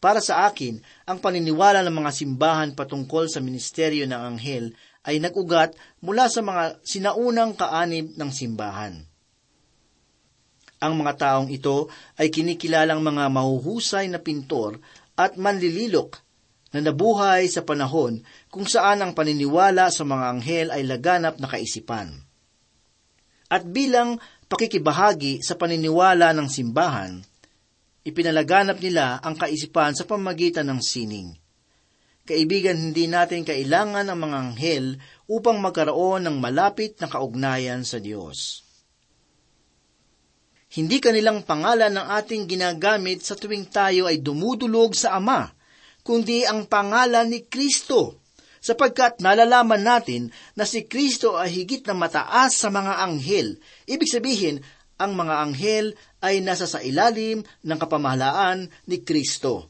Para 0.00 0.24
sa 0.24 0.48
akin, 0.48 0.80
ang 1.04 1.20
paniniwala 1.20 1.84
ng 1.84 1.92
mga 1.92 2.10
simbahan 2.16 2.72
patungkol 2.72 3.28
sa 3.28 3.44
ministeryo 3.44 4.08
ng 4.08 4.16
anghel 4.16 4.72
ay 5.04 5.16
nag-ugat 5.20 5.72
mula 6.04 6.28
sa 6.28 6.44
mga 6.44 6.80
sinaunang 6.84 7.56
kaanib 7.56 8.16
ng 8.16 8.30
simbahan. 8.32 8.94
Ang 10.80 10.92
mga 10.96 11.12
taong 11.16 11.48
ito 11.52 11.92
ay 12.16 12.32
kinikilalang 12.32 13.04
mga 13.04 13.28
mahuhusay 13.28 14.08
na 14.08 14.20
pintor 14.20 14.80
at 15.16 15.36
manlililok 15.36 16.16
na 16.72 16.80
nabuhay 16.80 17.50
sa 17.50 17.60
panahon 17.66 18.22
kung 18.48 18.64
saan 18.64 19.02
ang 19.04 19.12
paniniwala 19.12 19.92
sa 19.92 20.06
mga 20.06 20.24
anghel 20.36 20.66
ay 20.72 20.82
laganap 20.86 21.36
na 21.36 21.48
kaisipan. 21.50 22.14
At 23.50 23.66
bilang 23.66 24.22
pakikibahagi 24.46 25.42
sa 25.42 25.58
paniniwala 25.58 26.30
ng 26.32 26.48
simbahan, 26.48 27.18
ipinalaganap 28.06 28.78
nila 28.78 29.18
ang 29.20 29.34
kaisipan 29.34 29.92
sa 29.98 30.06
pamagitan 30.06 30.70
ng 30.70 30.80
sining. 30.80 31.39
Kaibigan, 32.30 32.78
hindi 32.78 33.10
natin 33.10 33.42
kailangan 33.42 34.06
ang 34.06 34.18
mga 34.22 34.36
anghel 34.38 35.02
upang 35.26 35.58
magkaroon 35.58 36.30
ng 36.30 36.38
malapit 36.38 36.94
na 37.02 37.10
kaugnayan 37.10 37.82
sa 37.82 37.98
Diyos. 37.98 38.62
Hindi 40.70 41.02
kanilang 41.02 41.42
pangalan 41.42 41.90
ng 41.90 42.06
ating 42.06 42.46
ginagamit 42.46 43.26
sa 43.26 43.34
tuwing 43.34 43.66
tayo 43.66 44.06
ay 44.06 44.22
dumudulog 44.22 44.94
sa 44.94 45.18
Ama, 45.18 45.50
kundi 46.06 46.46
ang 46.46 46.70
pangalan 46.70 47.26
ni 47.34 47.50
Kristo, 47.50 48.22
sapagkat 48.62 49.18
nalalaman 49.18 49.82
natin 49.82 50.30
na 50.54 50.62
si 50.62 50.86
Kristo 50.86 51.34
ay 51.34 51.50
higit 51.50 51.82
na 51.90 51.98
mataas 51.98 52.54
sa 52.54 52.70
mga 52.70 53.10
anghel. 53.10 53.58
Ibig 53.90 54.06
sabihin, 54.06 54.62
ang 55.02 55.18
mga 55.18 55.34
anghel 55.50 55.98
ay 56.22 56.38
nasa 56.46 56.70
sa 56.70 56.78
ilalim 56.78 57.42
ng 57.42 57.78
kapamahalaan 57.82 58.70
ni 58.86 59.02
Kristo. 59.02 59.69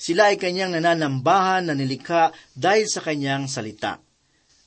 Sila 0.00 0.32
ay 0.32 0.40
kanyang 0.40 0.80
nananambahan 0.80 1.68
na 1.68 1.76
nilikha 1.76 2.32
dahil 2.56 2.88
sa 2.88 3.04
kanyang 3.04 3.44
salita. 3.52 4.00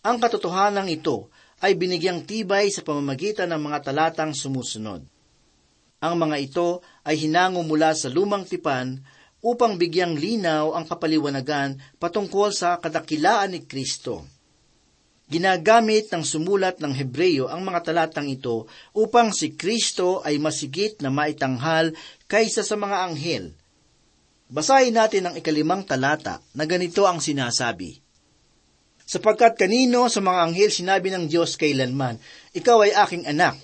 Ang 0.06 0.22
katotohanan 0.22 0.86
ito 0.86 1.34
ay 1.66 1.74
binigyang 1.74 2.22
tibay 2.22 2.70
sa 2.70 2.86
pamamagitan 2.86 3.50
ng 3.50 3.62
mga 3.66 3.90
talatang 3.90 4.38
sumusunod. 4.38 5.02
Ang 6.06 6.16
mga 6.22 6.38
ito 6.38 6.86
ay 7.02 7.18
hinango 7.18 7.66
mula 7.66 7.98
sa 7.98 8.14
lumang 8.14 8.46
tipan 8.46 9.02
upang 9.42 9.74
bigyang 9.82 10.14
linaw 10.14 10.78
ang 10.78 10.86
kapaliwanagan 10.86 11.82
patungkol 11.98 12.54
sa 12.54 12.78
kadakilaan 12.78 13.58
ni 13.58 13.66
Kristo. 13.66 14.30
Ginagamit 15.34 16.14
ng 16.14 16.22
sumulat 16.22 16.78
ng 16.78 16.94
Hebreyo 16.94 17.50
ang 17.50 17.66
mga 17.66 17.90
talatang 17.90 18.30
ito 18.30 18.70
upang 18.94 19.34
si 19.34 19.58
Kristo 19.58 20.22
ay 20.22 20.38
masigit 20.38 21.02
na 21.02 21.10
maitanghal 21.10 21.90
kaysa 22.30 22.62
sa 22.62 22.78
mga 22.78 23.10
anghel. 23.10 23.63
Basahin 24.54 24.94
natin 24.94 25.26
ang 25.26 25.34
ikalimang 25.34 25.82
talata 25.82 26.38
na 26.54 26.70
ganito 26.70 27.10
ang 27.10 27.18
sinasabi. 27.18 27.98
Sapagkat 29.02 29.58
kanino 29.58 30.06
sa 30.14 30.22
mga 30.22 30.40
anghel 30.46 30.70
sinabi 30.70 31.10
ng 31.10 31.26
Diyos 31.26 31.58
kailanman, 31.58 32.22
Ikaw 32.54 32.78
ay 32.86 32.94
aking 32.94 33.26
anak. 33.26 33.58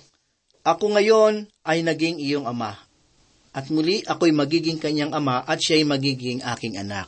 Ako 0.66 0.90
ngayon 0.98 1.46
ay 1.62 1.86
naging 1.86 2.18
iyong 2.18 2.42
ama. 2.42 2.74
At 3.54 3.70
muli 3.70 4.02
ako'y 4.02 4.34
magiging 4.34 4.82
kanyang 4.82 5.14
ama 5.14 5.46
at 5.46 5.62
siya'y 5.62 5.86
magiging 5.86 6.42
aking 6.42 6.74
anak. 6.74 7.06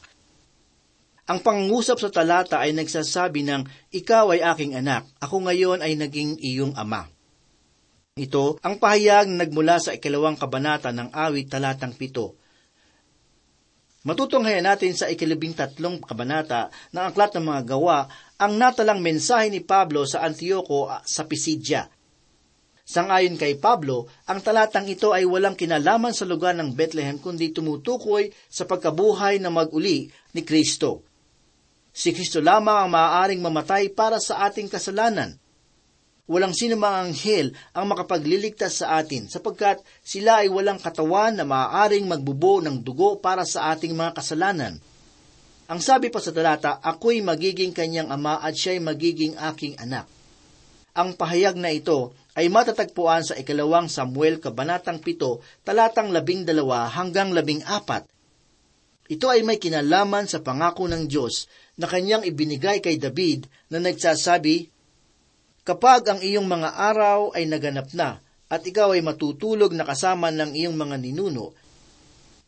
Ang 1.27 1.43
pangungusap 1.43 1.99
sa 1.99 2.11
talata 2.11 2.63
ay 2.63 2.79
nagsasabi 2.79 3.43
ng, 3.43 3.67
Ikaw 3.91 4.39
ay 4.39 4.47
aking 4.47 4.79
anak, 4.79 5.11
ako 5.19 5.43
ngayon 5.51 5.83
ay 5.83 5.99
naging 5.99 6.39
iyong 6.39 6.79
ama. 6.79 7.11
Ito 8.15 8.63
ang 8.63 8.79
pahayag 8.79 9.27
na 9.27 9.43
nagmula 9.43 9.83
sa 9.83 9.91
ikalawang 9.91 10.39
kabanata 10.39 10.95
ng 10.95 11.11
awit 11.11 11.51
talatang 11.51 11.99
pito. 11.99 12.42
Matutunghayan 14.03 14.67
natin 14.67 14.99
sa 14.99 15.07
ikalabing 15.07 15.55
tatlong 15.55 16.03
kabanata 16.03 16.75
ng 16.91 17.03
Aklat 17.07 17.39
ng 17.39 17.47
Mga 17.47 17.63
Gawa 17.71 18.11
ang 18.35 18.59
natalang 18.59 18.99
mensahe 18.99 19.47
ni 19.47 19.63
Pablo 19.63 20.03
sa 20.03 20.27
Antioco 20.27 20.91
sa 21.07 21.23
Pisidya. 21.23 21.87
Sangayon 22.83 23.39
kay 23.39 23.63
Pablo, 23.63 24.11
ang 24.27 24.43
talatang 24.43 24.91
ito 24.91 25.15
ay 25.15 25.23
walang 25.23 25.55
kinalaman 25.55 26.11
sa 26.11 26.27
lugar 26.27 26.59
ng 26.59 26.75
Bethlehem 26.75 27.15
kundi 27.23 27.55
tumutukoy 27.55 28.35
sa 28.51 28.67
pagkabuhay 28.67 29.39
na 29.39 29.55
mag-uli 29.55 30.11
ni 30.35 30.43
Kristo. 30.43 31.07
Si 31.95 32.11
Kristo 32.11 32.43
lamang 32.43 32.83
ang 32.83 32.91
maaaring 32.91 33.39
mamatay 33.39 33.87
para 33.95 34.19
sa 34.19 34.43
ating 34.51 34.67
kasalanan. 34.67 35.39
Walang 36.31 36.55
sino 36.55 36.79
mang 36.79 37.11
anghel 37.11 37.51
ang 37.75 37.91
makapagliligtas 37.91 38.79
sa 38.79 39.03
atin 39.03 39.27
sapagkat 39.27 39.83
sila 40.07 40.47
ay 40.47 40.49
walang 40.55 40.79
katawan 40.79 41.35
na 41.35 41.43
maaaring 41.43 42.07
magbubo 42.07 42.63
ng 42.63 42.79
dugo 42.79 43.19
para 43.19 43.43
sa 43.43 43.75
ating 43.75 43.91
mga 43.91 44.15
kasalanan. 44.15 44.79
Ang 45.67 45.81
sabi 45.83 46.15
pa 46.15 46.23
sa 46.23 46.31
talata, 46.31 46.79
ako'y 46.79 47.27
magiging 47.27 47.75
kanyang 47.75 48.13
ama 48.13 48.39
at 48.39 48.55
siya'y 48.55 48.79
magiging 48.79 49.35
aking 49.35 49.75
anak. 49.83 50.07
Ang 50.93 51.17
pahayag 51.17 51.57
na 51.57 51.73
ito 51.73 52.13
ay 52.37 52.53
matatagpuan 52.53 53.25
sa 53.25 53.35
ikalawang 53.35 53.89
Samuel 53.89 54.39
kabanatang 54.39 55.01
pito, 55.01 55.41
talatang 55.65 56.13
labing 56.13 56.45
dalawa 56.45 56.87
hanggang 56.87 57.33
labing 57.33 57.65
apat. 57.65 58.05
Ito 59.09 59.27
ay 59.27 59.43
may 59.43 59.57
kinalaman 59.59 60.29
sa 60.29 60.45
pangako 60.45 60.87
ng 60.87 61.09
Diyos 61.09 61.49
na 61.81 61.89
kanyang 61.89 62.23
ibinigay 62.29 62.79
kay 62.85 63.01
David 63.01 63.49
na 63.73 63.81
nagsasabi, 63.81 64.69
Kapag 65.63 66.03
ang 66.11 66.19
iyong 66.19 66.43
mga 66.43 66.75
araw 66.75 67.39
ay 67.39 67.47
naganap 67.47 67.95
na, 67.95 68.19
at 68.51 68.67
ikaw 68.67 68.99
ay 68.99 69.03
matutulog 69.07 69.71
na 69.71 69.87
kasama 69.87 70.35
ng 70.35 70.59
iyong 70.59 70.75
mga 70.75 70.99
ninuno, 70.99 71.55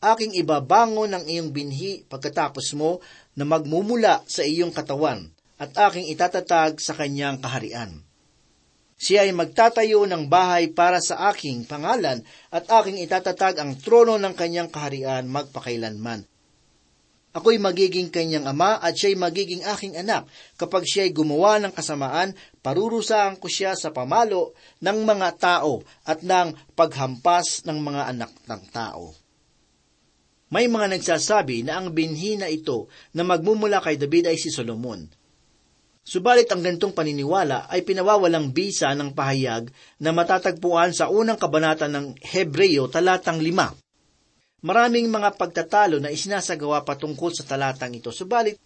aking 0.02 0.34
ibabangon 0.34 1.14
ang 1.14 1.22
iyong 1.22 1.54
binhi 1.54 2.02
pagkatapos 2.10 2.74
mo 2.74 2.98
na 3.38 3.46
magmumula 3.46 4.18
sa 4.26 4.42
iyong 4.42 4.74
katawan, 4.74 5.30
at 5.62 5.70
aking 5.78 6.10
itatatag 6.10 6.82
sa 6.82 6.98
kanyang 6.98 7.38
kaharian. 7.38 8.02
Siya 8.98 9.22
ay 9.22 9.30
magtatayo 9.30 10.10
ng 10.10 10.26
bahay 10.26 10.74
para 10.74 10.98
sa 10.98 11.30
aking 11.30 11.70
pangalan, 11.70 12.18
at 12.50 12.66
aking 12.66 12.98
itatatag 12.98 13.62
ang 13.62 13.78
trono 13.78 14.18
ng 14.18 14.34
kanyang 14.34 14.74
kaharian 14.74 15.30
magpakailanman 15.30 16.26
Ako'y 17.34 17.58
magiging 17.58 18.14
kanyang 18.14 18.46
ama 18.46 18.78
at 18.78 18.94
siya'y 18.94 19.18
magiging 19.18 19.66
aking 19.66 19.98
anak. 19.98 20.30
Kapag 20.54 20.86
siya'y 20.86 21.10
gumawa 21.10 21.58
ng 21.58 21.74
kasamaan, 21.74 22.30
parurusahan 22.62 23.42
ko 23.42 23.50
siya 23.50 23.74
sa 23.74 23.90
pamalo 23.90 24.54
ng 24.78 24.98
mga 25.02 25.28
tao 25.34 25.82
at 26.06 26.22
ng 26.22 26.54
paghampas 26.78 27.66
ng 27.66 27.78
mga 27.82 28.02
anak 28.14 28.30
ng 28.46 28.62
tao. 28.70 29.18
May 30.54 30.70
mga 30.70 30.94
nagsasabi 30.94 31.66
na 31.66 31.82
ang 31.82 31.90
binhi 31.90 32.38
na 32.38 32.46
ito 32.46 32.86
na 33.10 33.26
magmumula 33.26 33.82
kay 33.82 33.98
David 33.98 34.30
ay 34.30 34.38
si 34.38 34.54
Solomon. 34.54 35.02
Subalit 36.06 36.46
ang 36.54 36.62
gantong 36.62 36.94
paniniwala 36.94 37.66
ay 37.66 37.82
pinawawalang 37.82 38.54
bisa 38.54 38.94
ng 38.94 39.10
pahayag 39.10 39.74
na 39.98 40.14
matatagpuan 40.14 40.94
sa 40.94 41.10
unang 41.10 41.40
kabanata 41.40 41.90
ng 41.90 42.14
Hebreyo 42.22 42.86
talatang 42.86 43.42
lima. 43.42 43.74
Maraming 44.64 45.12
mga 45.12 45.36
pagtatalo 45.36 46.00
na 46.00 46.08
isinasagawa 46.08 46.88
patungkol 46.88 47.36
sa 47.36 47.44
talatang 47.44 47.92
ito, 47.92 48.08
subalit 48.08 48.56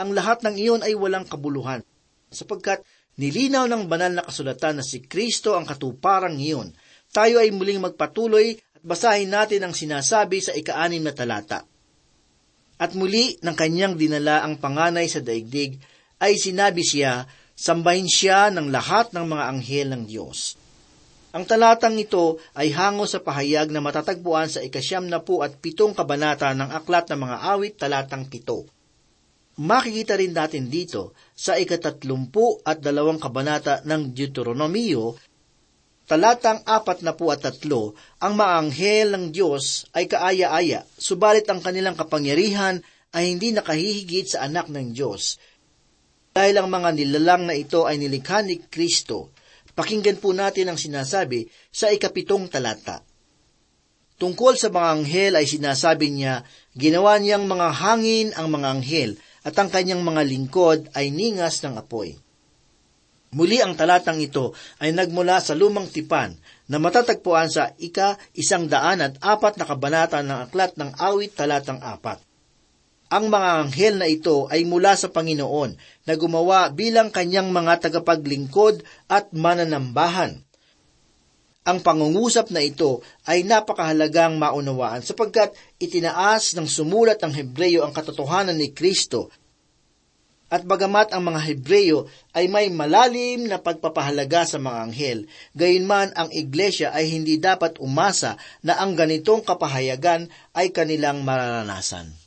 ang 0.00 0.16
lahat 0.16 0.40
ng 0.40 0.56
iyon 0.56 0.80
ay 0.80 0.96
walang 0.96 1.28
kabuluhan, 1.28 1.84
sapagkat 2.32 2.80
Nilinaw 3.20 3.68
ng 3.68 3.84
banal 3.84 4.16
na 4.16 4.24
kasulatan 4.24 4.80
na 4.80 4.84
si 4.84 5.04
Kristo 5.04 5.52
ang 5.52 5.68
katuparang 5.68 6.40
iyon. 6.40 6.72
Tayo 7.12 7.36
ay 7.36 7.52
muling 7.52 7.84
magpatuloy 7.84 8.56
at 8.56 8.80
basahin 8.80 9.28
natin 9.28 9.60
ang 9.66 9.74
sinasabi 9.76 10.40
sa 10.40 10.56
ikaanim 10.56 11.04
na 11.04 11.12
talata. 11.12 11.68
At 12.80 12.96
muli 12.96 13.36
ng 13.44 13.52
kanyang 13.52 14.00
dinala 14.00 14.40
ang 14.40 14.56
panganay 14.56 15.04
sa 15.04 15.20
daigdig, 15.20 15.76
ay 16.16 16.40
sinabi 16.40 16.80
siya, 16.80 17.28
sambahin 17.52 18.08
siya 18.08 18.48
ng 18.48 18.72
lahat 18.72 19.12
ng 19.12 19.26
mga 19.28 19.44
anghel 19.52 19.88
ng 19.92 20.02
Diyos. 20.08 20.56
Ang 21.30 21.46
talatang 21.46 21.94
ito 21.94 22.42
ay 22.58 22.74
hango 22.74 23.06
sa 23.06 23.22
pahayag 23.22 23.70
na 23.70 23.78
matatagpuan 23.78 24.50
sa 24.50 24.66
ikasyam 24.66 25.06
na 25.06 25.22
po 25.22 25.46
at 25.46 25.62
pitong 25.62 25.94
kabanata 25.94 26.50
ng 26.58 26.74
Aklat 26.74 27.06
ng 27.06 27.20
mga 27.22 27.36
Awit 27.54 27.74
talatang 27.78 28.26
pito. 28.26 28.66
Makikita 29.62 30.18
rin 30.18 30.34
natin 30.34 30.66
dito 30.66 31.14
sa 31.38 31.54
ikatatlumpu 31.54 32.66
at 32.66 32.82
dalawang 32.82 33.22
kabanata 33.22 33.78
ng 33.86 34.10
Deuteronomio, 34.10 35.14
talatang 36.10 36.66
apat 36.66 37.06
na 37.06 37.14
po 37.14 37.30
at 37.30 37.46
tatlo, 37.46 37.94
ang 38.18 38.34
maanghel 38.34 39.14
ng 39.14 39.30
Diyos 39.30 39.86
ay 39.94 40.10
kaaya-aya, 40.10 40.82
subalit 40.98 41.46
ang 41.46 41.62
kanilang 41.62 41.94
kapangyarihan 41.94 42.82
ay 43.14 43.30
hindi 43.30 43.54
nakahihigit 43.54 44.34
sa 44.34 44.50
anak 44.50 44.66
ng 44.66 44.90
Diyos. 44.90 45.38
Dahil 46.34 46.58
ang 46.58 46.66
mga 46.70 46.90
nilalang 46.94 47.46
na 47.46 47.54
ito 47.54 47.86
ay 47.86 48.02
nilikha 48.02 48.42
ni 48.42 48.58
Kristo, 48.66 49.30
pakinggan 49.74 50.18
po 50.18 50.30
natin 50.34 50.70
ang 50.70 50.78
sinasabi 50.78 51.50
sa 51.70 51.90
ikapitong 51.90 52.46
talata. 52.50 53.02
Tungkol 54.20 54.52
sa 54.60 54.68
mga 54.68 54.88
anghel 55.00 55.32
ay 55.32 55.48
sinasabi 55.48 56.12
niya, 56.12 56.44
ginawa 56.76 57.16
niyang 57.16 57.48
mga 57.48 57.68
hangin 57.72 58.28
ang 58.36 58.52
mga 58.52 58.68
anghel, 58.68 59.10
at 59.40 59.56
ang 59.56 59.72
kanyang 59.72 60.04
mga 60.04 60.22
lingkod 60.28 60.92
ay 60.92 61.08
ningas 61.08 61.64
ng 61.64 61.80
apoy. 61.80 62.20
Muli 63.30 63.62
ang 63.62 63.78
talatang 63.78 64.20
ito 64.20 64.52
ay 64.82 64.90
nagmula 64.90 65.38
sa 65.40 65.56
lumang 65.56 65.86
tipan 65.86 66.34
na 66.66 66.82
matatagpuan 66.82 67.46
sa 67.46 67.72
ika 67.78 68.18
isang 68.34 68.66
daan 68.66 69.00
at 69.00 69.16
apat 69.22 69.54
na 69.56 69.64
kabanata 69.64 70.18
ng 70.20 70.50
aklat 70.50 70.74
ng 70.74 70.98
awit 70.98 71.38
talatang 71.38 71.78
apat. 71.78 72.18
Ang 73.10 73.26
mga 73.26 73.66
anghel 73.66 73.94
na 73.98 74.06
ito 74.06 74.46
ay 74.54 74.62
mula 74.62 74.94
sa 74.94 75.10
Panginoon 75.10 75.74
na 76.06 76.14
gumawa 76.14 76.70
bilang 76.70 77.10
kanyang 77.10 77.50
mga 77.50 77.90
tagapaglingkod 77.90 78.86
at 79.10 79.34
mananambahan. 79.34 80.38
Ang 81.66 81.78
pangungusap 81.82 82.54
na 82.54 82.62
ito 82.62 83.02
ay 83.26 83.42
napakahalagang 83.42 84.38
maunawaan 84.38 85.02
sapagkat 85.02 85.50
itinaas 85.82 86.54
ng 86.54 86.70
sumulat 86.70 87.18
ng 87.18 87.34
Hebreyo 87.34 87.82
ang 87.82 87.90
katotohanan 87.90 88.54
ni 88.54 88.70
Kristo. 88.70 89.34
At 90.46 90.62
bagamat 90.62 91.10
ang 91.10 91.26
mga 91.26 91.50
Hebreyo 91.50 92.06
ay 92.30 92.46
may 92.46 92.70
malalim 92.70 93.50
na 93.50 93.58
pagpapahalaga 93.58 94.46
sa 94.46 94.62
mga 94.62 94.78
anghel, 94.86 95.18
gayunman 95.58 96.14
ang 96.14 96.30
iglesia 96.30 96.94
ay 96.94 97.10
hindi 97.10 97.42
dapat 97.42 97.82
umasa 97.82 98.38
na 98.62 98.78
ang 98.78 98.94
ganitong 98.94 99.42
kapahayagan 99.42 100.30
ay 100.54 100.70
kanilang 100.70 101.26
mararanasan. 101.26 102.19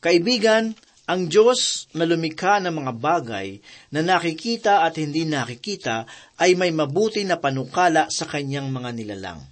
Kaibigan, 0.00 0.72
ang 1.10 1.26
Diyos 1.26 1.90
na 1.92 2.06
lumikha 2.06 2.62
ng 2.62 2.70
mga 2.70 2.92
bagay 2.96 3.58
na 3.90 4.00
nakikita 4.00 4.86
at 4.86 4.94
hindi 4.96 5.26
nakikita 5.26 6.06
ay 6.38 6.54
may 6.54 6.70
mabuti 6.70 7.26
na 7.26 7.36
panukala 7.36 8.06
sa 8.08 8.24
kanyang 8.30 8.70
mga 8.70 8.90
nilalang. 8.94 9.42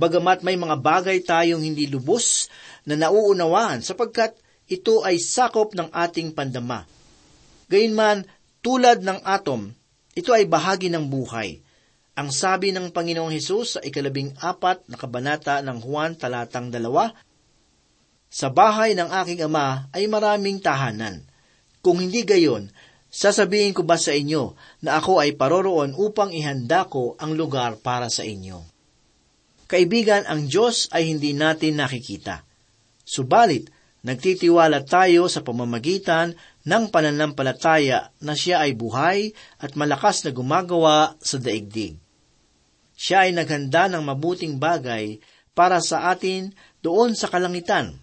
Bagamat 0.00 0.40
may 0.40 0.56
mga 0.56 0.80
bagay 0.80 1.20
tayong 1.20 1.60
hindi 1.60 1.84
lubos 1.84 2.48
na 2.88 2.96
nauunawaan 2.96 3.84
sapagkat 3.84 4.32
ito 4.64 5.04
ay 5.04 5.20
sakop 5.20 5.76
ng 5.76 5.92
ating 5.92 6.32
pandama. 6.32 6.88
Gayunman, 7.68 8.24
tulad 8.64 9.04
ng 9.04 9.20
atom, 9.28 9.68
ito 10.16 10.32
ay 10.32 10.48
bahagi 10.48 10.88
ng 10.88 11.04
buhay. 11.04 11.60
Ang 12.16 12.32
sabi 12.32 12.72
ng 12.72 12.90
Panginoong 12.90 13.30
Hesus 13.30 13.76
sa 13.76 13.80
ikalabing 13.84 14.34
apat 14.40 14.88
na 14.88 14.96
kabanata 14.96 15.60
ng 15.60 15.78
Juan 15.84 16.16
talatang 16.16 16.72
dalawa, 16.72 17.12
sa 18.30 18.46
bahay 18.46 18.94
ng 18.94 19.10
aking 19.10 19.42
ama 19.42 19.90
ay 19.90 20.06
maraming 20.06 20.62
tahanan. 20.62 21.26
Kung 21.82 21.98
hindi 21.98 22.22
gayon, 22.22 22.70
sasabihin 23.10 23.74
ko 23.74 23.82
ba 23.82 23.98
sa 23.98 24.14
inyo 24.14 24.54
na 24.86 25.02
ako 25.02 25.18
ay 25.18 25.34
paroroon 25.34 25.98
upang 25.98 26.30
ihanda 26.30 26.86
ko 26.86 27.18
ang 27.18 27.34
lugar 27.34 27.82
para 27.82 28.06
sa 28.06 28.22
inyo? 28.22 28.62
Kaibigan, 29.66 30.22
ang 30.30 30.46
Diyos 30.46 30.86
ay 30.94 31.10
hindi 31.10 31.34
natin 31.34 31.82
nakikita. 31.82 32.46
Subalit, 33.02 33.66
nagtitiwala 34.06 34.86
tayo 34.86 35.26
sa 35.26 35.42
pamamagitan 35.42 36.38
ng 36.62 36.84
pananampalataya 36.94 38.14
na 38.22 38.38
siya 38.38 38.62
ay 38.62 38.78
buhay 38.78 39.34
at 39.58 39.74
malakas 39.74 40.22
na 40.22 40.30
gumagawa 40.30 41.18
sa 41.18 41.42
daigdig. 41.42 41.98
Siya 42.94 43.26
ay 43.26 43.34
naghanda 43.34 43.90
ng 43.90 44.06
mabuting 44.06 44.62
bagay 44.62 45.18
para 45.50 45.82
sa 45.82 46.14
atin 46.14 46.54
doon 46.78 47.18
sa 47.18 47.26
kalangitan 47.26 47.98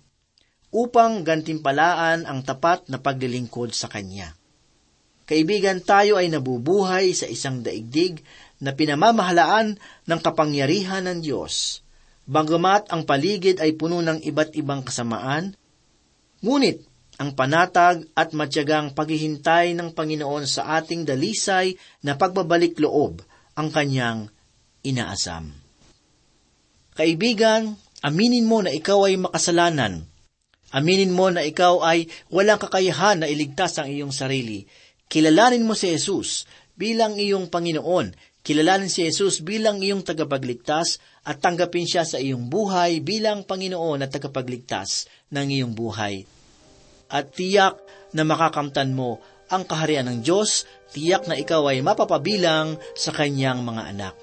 upang 0.72 1.24
gantimpalaan 1.24 2.28
ang 2.28 2.44
tapat 2.44 2.88
na 2.92 3.00
paglilingkod 3.00 3.72
sa 3.72 3.88
Kanya. 3.88 4.36
Kaibigan, 5.28 5.84
tayo 5.84 6.16
ay 6.16 6.32
nabubuhay 6.32 7.12
sa 7.12 7.28
isang 7.28 7.60
daigdig 7.60 8.24
na 8.64 8.72
pinamamahalaan 8.72 9.76
ng 10.08 10.20
kapangyarihan 10.24 11.04
ng 11.04 11.20
Diyos. 11.20 11.84
Bagamat 12.28 12.92
ang 12.92 13.04
paligid 13.04 13.60
ay 13.60 13.76
puno 13.76 14.00
ng 14.00 14.24
iba't 14.24 14.56
ibang 14.56 14.84
kasamaan, 14.88 15.56
ngunit 16.44 16.84
ang 17.20 17.36
panatag 17.36 18.08
at 18.16 18.32
matyagang 18.32 18.96
paghihintay 18.96 19.76
ng 19.76 19.92
Panginoon 19.92 20.48
sa 20.48 20.80
ating 20.80 21.04
dalisay 21.04 21.76
na 22.04 22.16
pagbabalik 22.16 22.80
loob 22.80 23.20
ang 23.58 23.68
kanyang 23.74 24.32
inaasam. 24.86 25.50
Kaibigan, 26.94 27.76
aminin 28.00 28.46
mo 28.48 28.64
na 28.64 28.72
ikaw 28.72 29.12
ay 29.12 29.20
makasalanan 29.20 30.08
Aminin 30.76 31.16
mo 31.16 31.32
na 31.32 31.48
ikaw 31.48 31.80
ay 31.80 32.12
walang 32.28 32.60
kakayahan 32.60 33.24
na 33.24 33.28
iligtas 33.32 33.80
ang 33.80 33.88
iyong 33.88 34.12
sarili. 34.12 34.68
Kilalanin 35.08 35.64
mo 35.64 35.72
si 35.72 35.88
Jesus 35.96 36.44
bilang 36.76 37.16
iyong 37.16 37.48
Panginoon. 37.48 38.12
Kilalanin 38.44 38.92
si 38.92 39.08
Jesus 39.08 39.40
bilang 39.40 39.80
iyong 39.80 40.04
tagapagligtas 40.04 41.00
at 41.24 41.40
tanggapin 41.40 41.88
siya 41.88 42.04
sa 42.04 42.20
iyong 42.20 42.52
buhay 42.52 43.00
bilang 43.00 43.48
Panginoon 43.48 44.04
at 44.04 44.12
tagapagligtas 44.12 45.08
ng 45.32 45.48
iyong 45.56 45.72
buhay. 45.72 46.28
At 47.08 47.32
tiyak 47.32 47.80
na 48.12 48.28
makakamtan 48.28 48.92
mo 48.92 49.24
ang 49.48 49.64
kaharian 49.64 50.12
ng 50.12 50.20
Diyos, 50.28 50.68
tiyak 50.92 51.32
na 51.32 51.40
ikaw 51.40 51.72
ay 51.72 51.80
mapapabilang 51.80 52.76
sa 53.00 53.16
kanyang 53.16 53.64
mga 53.64 53.84
anak. 53.96 54.16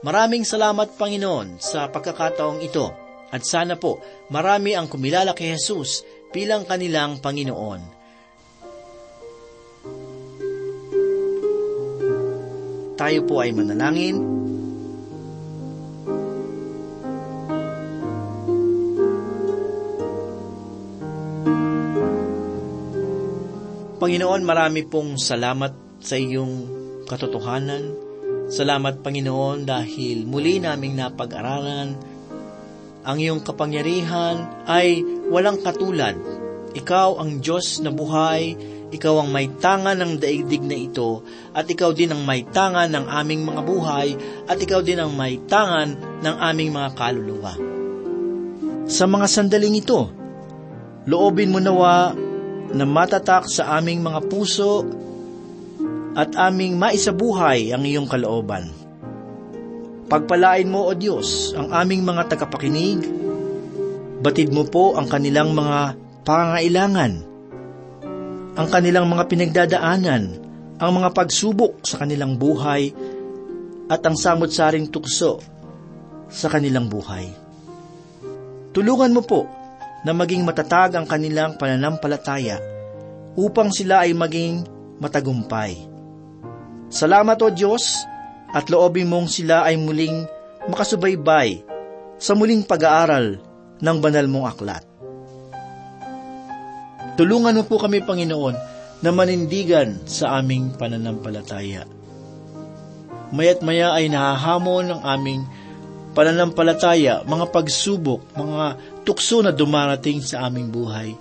Maraming 0.00 0.48
salamat 0.48 0.96
Panginoon 0.96 1.60
sa 1.60 1.92
pagkakataong 1.92 2.64
ito 2.64 3.01
at 3.32 3.48
sana 3.48 3.80
po, 3.80 4.04
marami 4.28 4.76
ang 4.76 4.92
kumilala 4.92 5.32
kay 5.32 5.56
Jesus 5.56 6.04
bilang 6.28 6.68
kanilang 6.68 7.16
Panginoon. 7.16 7.80
Tayo 13.00 13.20
po 13.24 13.40
ay 13.40 13.56
manalangin. 13.56 14.20
Panginoon, 23.96 24.42
marami 24.44 24.84
pong 24.84 25.16
salamat 25.16 26.04
sa 26.04 26.20
iyong 26.20 26.68
katotohanan. 27.08 28.12
Salamat, 28.52 29.00
Panginoon, 29.00 29.64
dahil 29.64 30.28
muli 30.28 30.60
naming 30.60 31.00
napag-aralan 31.00 32.11
ang 33.02 33.18
iyong 33.18 33.42
kapangyarihan 33.42 34.66
ay 34.66 35.02
walang 35.26 35.58
katulad. 35.58 36.14
Ikaw 36.72 37.20
ang 37.20 37.42
Diyos 37.42 37.82
na 37.82 37.92
buhay, 37.92 38.56
ikaw 38.94 39.20
ang 39.20 39.28
may 39.34 39.50
tangan 39.60 39.98
ng 39.98 40.12
daigdig 40.22 40.64
na 40.64 40.78
ito, 40.78 41.20
at 41.52 41.68
ikaw 41.68 41.92
din 41.92 42.14
ang 42.14 42.22
may 42.24 42.46
tangan 42.48 42.88
ng 42.88 43.06
aming 43.10 43.42
mga 43.44 43.62
buhay, 43.66 44.08
at 44.48 44.56
ikaw 44.56 44.80
din 44.80 45.02
ang 45.02 45.12
may 45.12 45.36
tangan 45.44 46.22
ng 46.22 46.36
aming 46.40 46.70
mga 46.72 46.90
kaluluwa. 46.96 47.52
Sa 48.88 49.04
mga 49.04 49.26
sandaling 49.28 49.84
ito, 49.84 50.08
loobin 51.04 51.52
mo 51.52 51.60
nawa 51.60 52.16
na 52.72 52.84
matatak 52.88 53.50
sa 53.50 53.76
aming 53.76 54.00
mga 54.00 54.20
puso 54.32 54.86
at 56.16 56.32
aming 56.36 56.80
maisabuhay 56.80 57.72
ang 57.72 57.84
iyong 57.84 58.08
kalooban 58.08 58.81
Pagpalain 60.12 60.68
mo, 60.68 60.84
O 60.84 60.92
Diyos, 60.92 61.56
ang 61.56 61.72
aming 61.72 62.04
mga 62.04 62.36
tagapakinig. 62.36 63.00
Batid 64.20 64.52
mo 64.52 64.68
po 64.68 64.92
ang 64.92 65.08
kanilang 65.08 65.56
mga 65.56 65.96
pangangailangan, 66.28 67.12
ang 68.52 68.68
kanilang 68.68 69.08
mga 69.08 69.24
pinagdadaanan, 69.32 70.22
ang 70.76 70.90
mga 70.92 71.16
pagsubok 71.16 71.80
sa 71.88 72.04
kanilang 72.04 72.36
buhay, 72.36 72.92
at 73.88 74.04
ang 74.04 74.12
samot-saring 74.12 74.92
tukso 74.92 75.40
sa 76.28 76.52
kanilang 76.52 76.92
buhay. 76.92 77.32
Tulungan 78.76 79.16
mo 79.16 79.24
po 79.24 79.48
na 80.04 80.12
maging 80.12 80.44
matatag 80.44 80.92
ang 80.92 81.08
kanilang 81.08 81.56
pananampalataya 81.56 82.60
upang 83.32 83.72
sila 83.72 84.04
ay 84.04 84.12
maging 84.12 84.60
matagumpay. 85.00 85.72
Salamat 86.92 87.40
o 87.40 87.48
Diyos 87.48 88.11
at 88.52 88.68
loobin 88.68 89.08
mong 89.08 89.32
sila 89.32 89.64
ay 89.64 89.80
muling 89.80 90.28
makasubaybay 90.68 91.64
sa 92.20 92.36
muling 92.36 92.62
pag-aaral 92.62 93.40
ng 93.82 93.96
banal 93.98 94.26
mong 94.30 94.46
aklat. 94.46 94.84
Tulungan 97.18 97.58
mo 97.58 97.64
po 97.66 97.76
kami, 97.76 98.00
Panginoon, 98.00 98.56
na 99.02 99.10
manindigan 99.10 100.06
sa 100.06 100.38
aming 100.38 100.72
pananampalataya. 100.78 101.84
Maya't 103.34 103.60
maya 103.64 103.92
ay 103.96 104.06
nahahamon 104.06 104.92
ng 104.92 105.00
aming 105.02 105.42
pananampalataya, 106.14 107.26
mga 107.26 107.50
pagsubok, 107.50 108.22
mga 108.36 108.78
tukso 109.02 109.42
na 109.42 109.50
dumarating 109.50 110.22
sa 110.22 110.46
aming 110.46 110.70
buhay. 110.70 111.16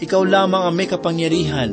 Ikaw 0.00 0.22
lamang 0.26 0.62
ang 0.66 0.74
may 0.74 0.88
kapangyarihan 0.90 1.70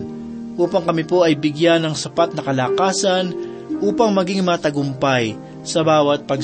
upang 0.60 0.86
kami 0.86 1.08
po 1.08 1.25
ay 1.25 1.39
bigyan 1.39 1.82
ng 1.88 1.95
sapat 1.95 2.38
na 2.38 2.45
kalakasan 2.45 3.34
upang 3.79 4.12
maging 4.12 4.43
matagumpay 4.43 5.38
sa 5.63 5.86
bawat 5.86 6.25
pagsubok 6.25 6.41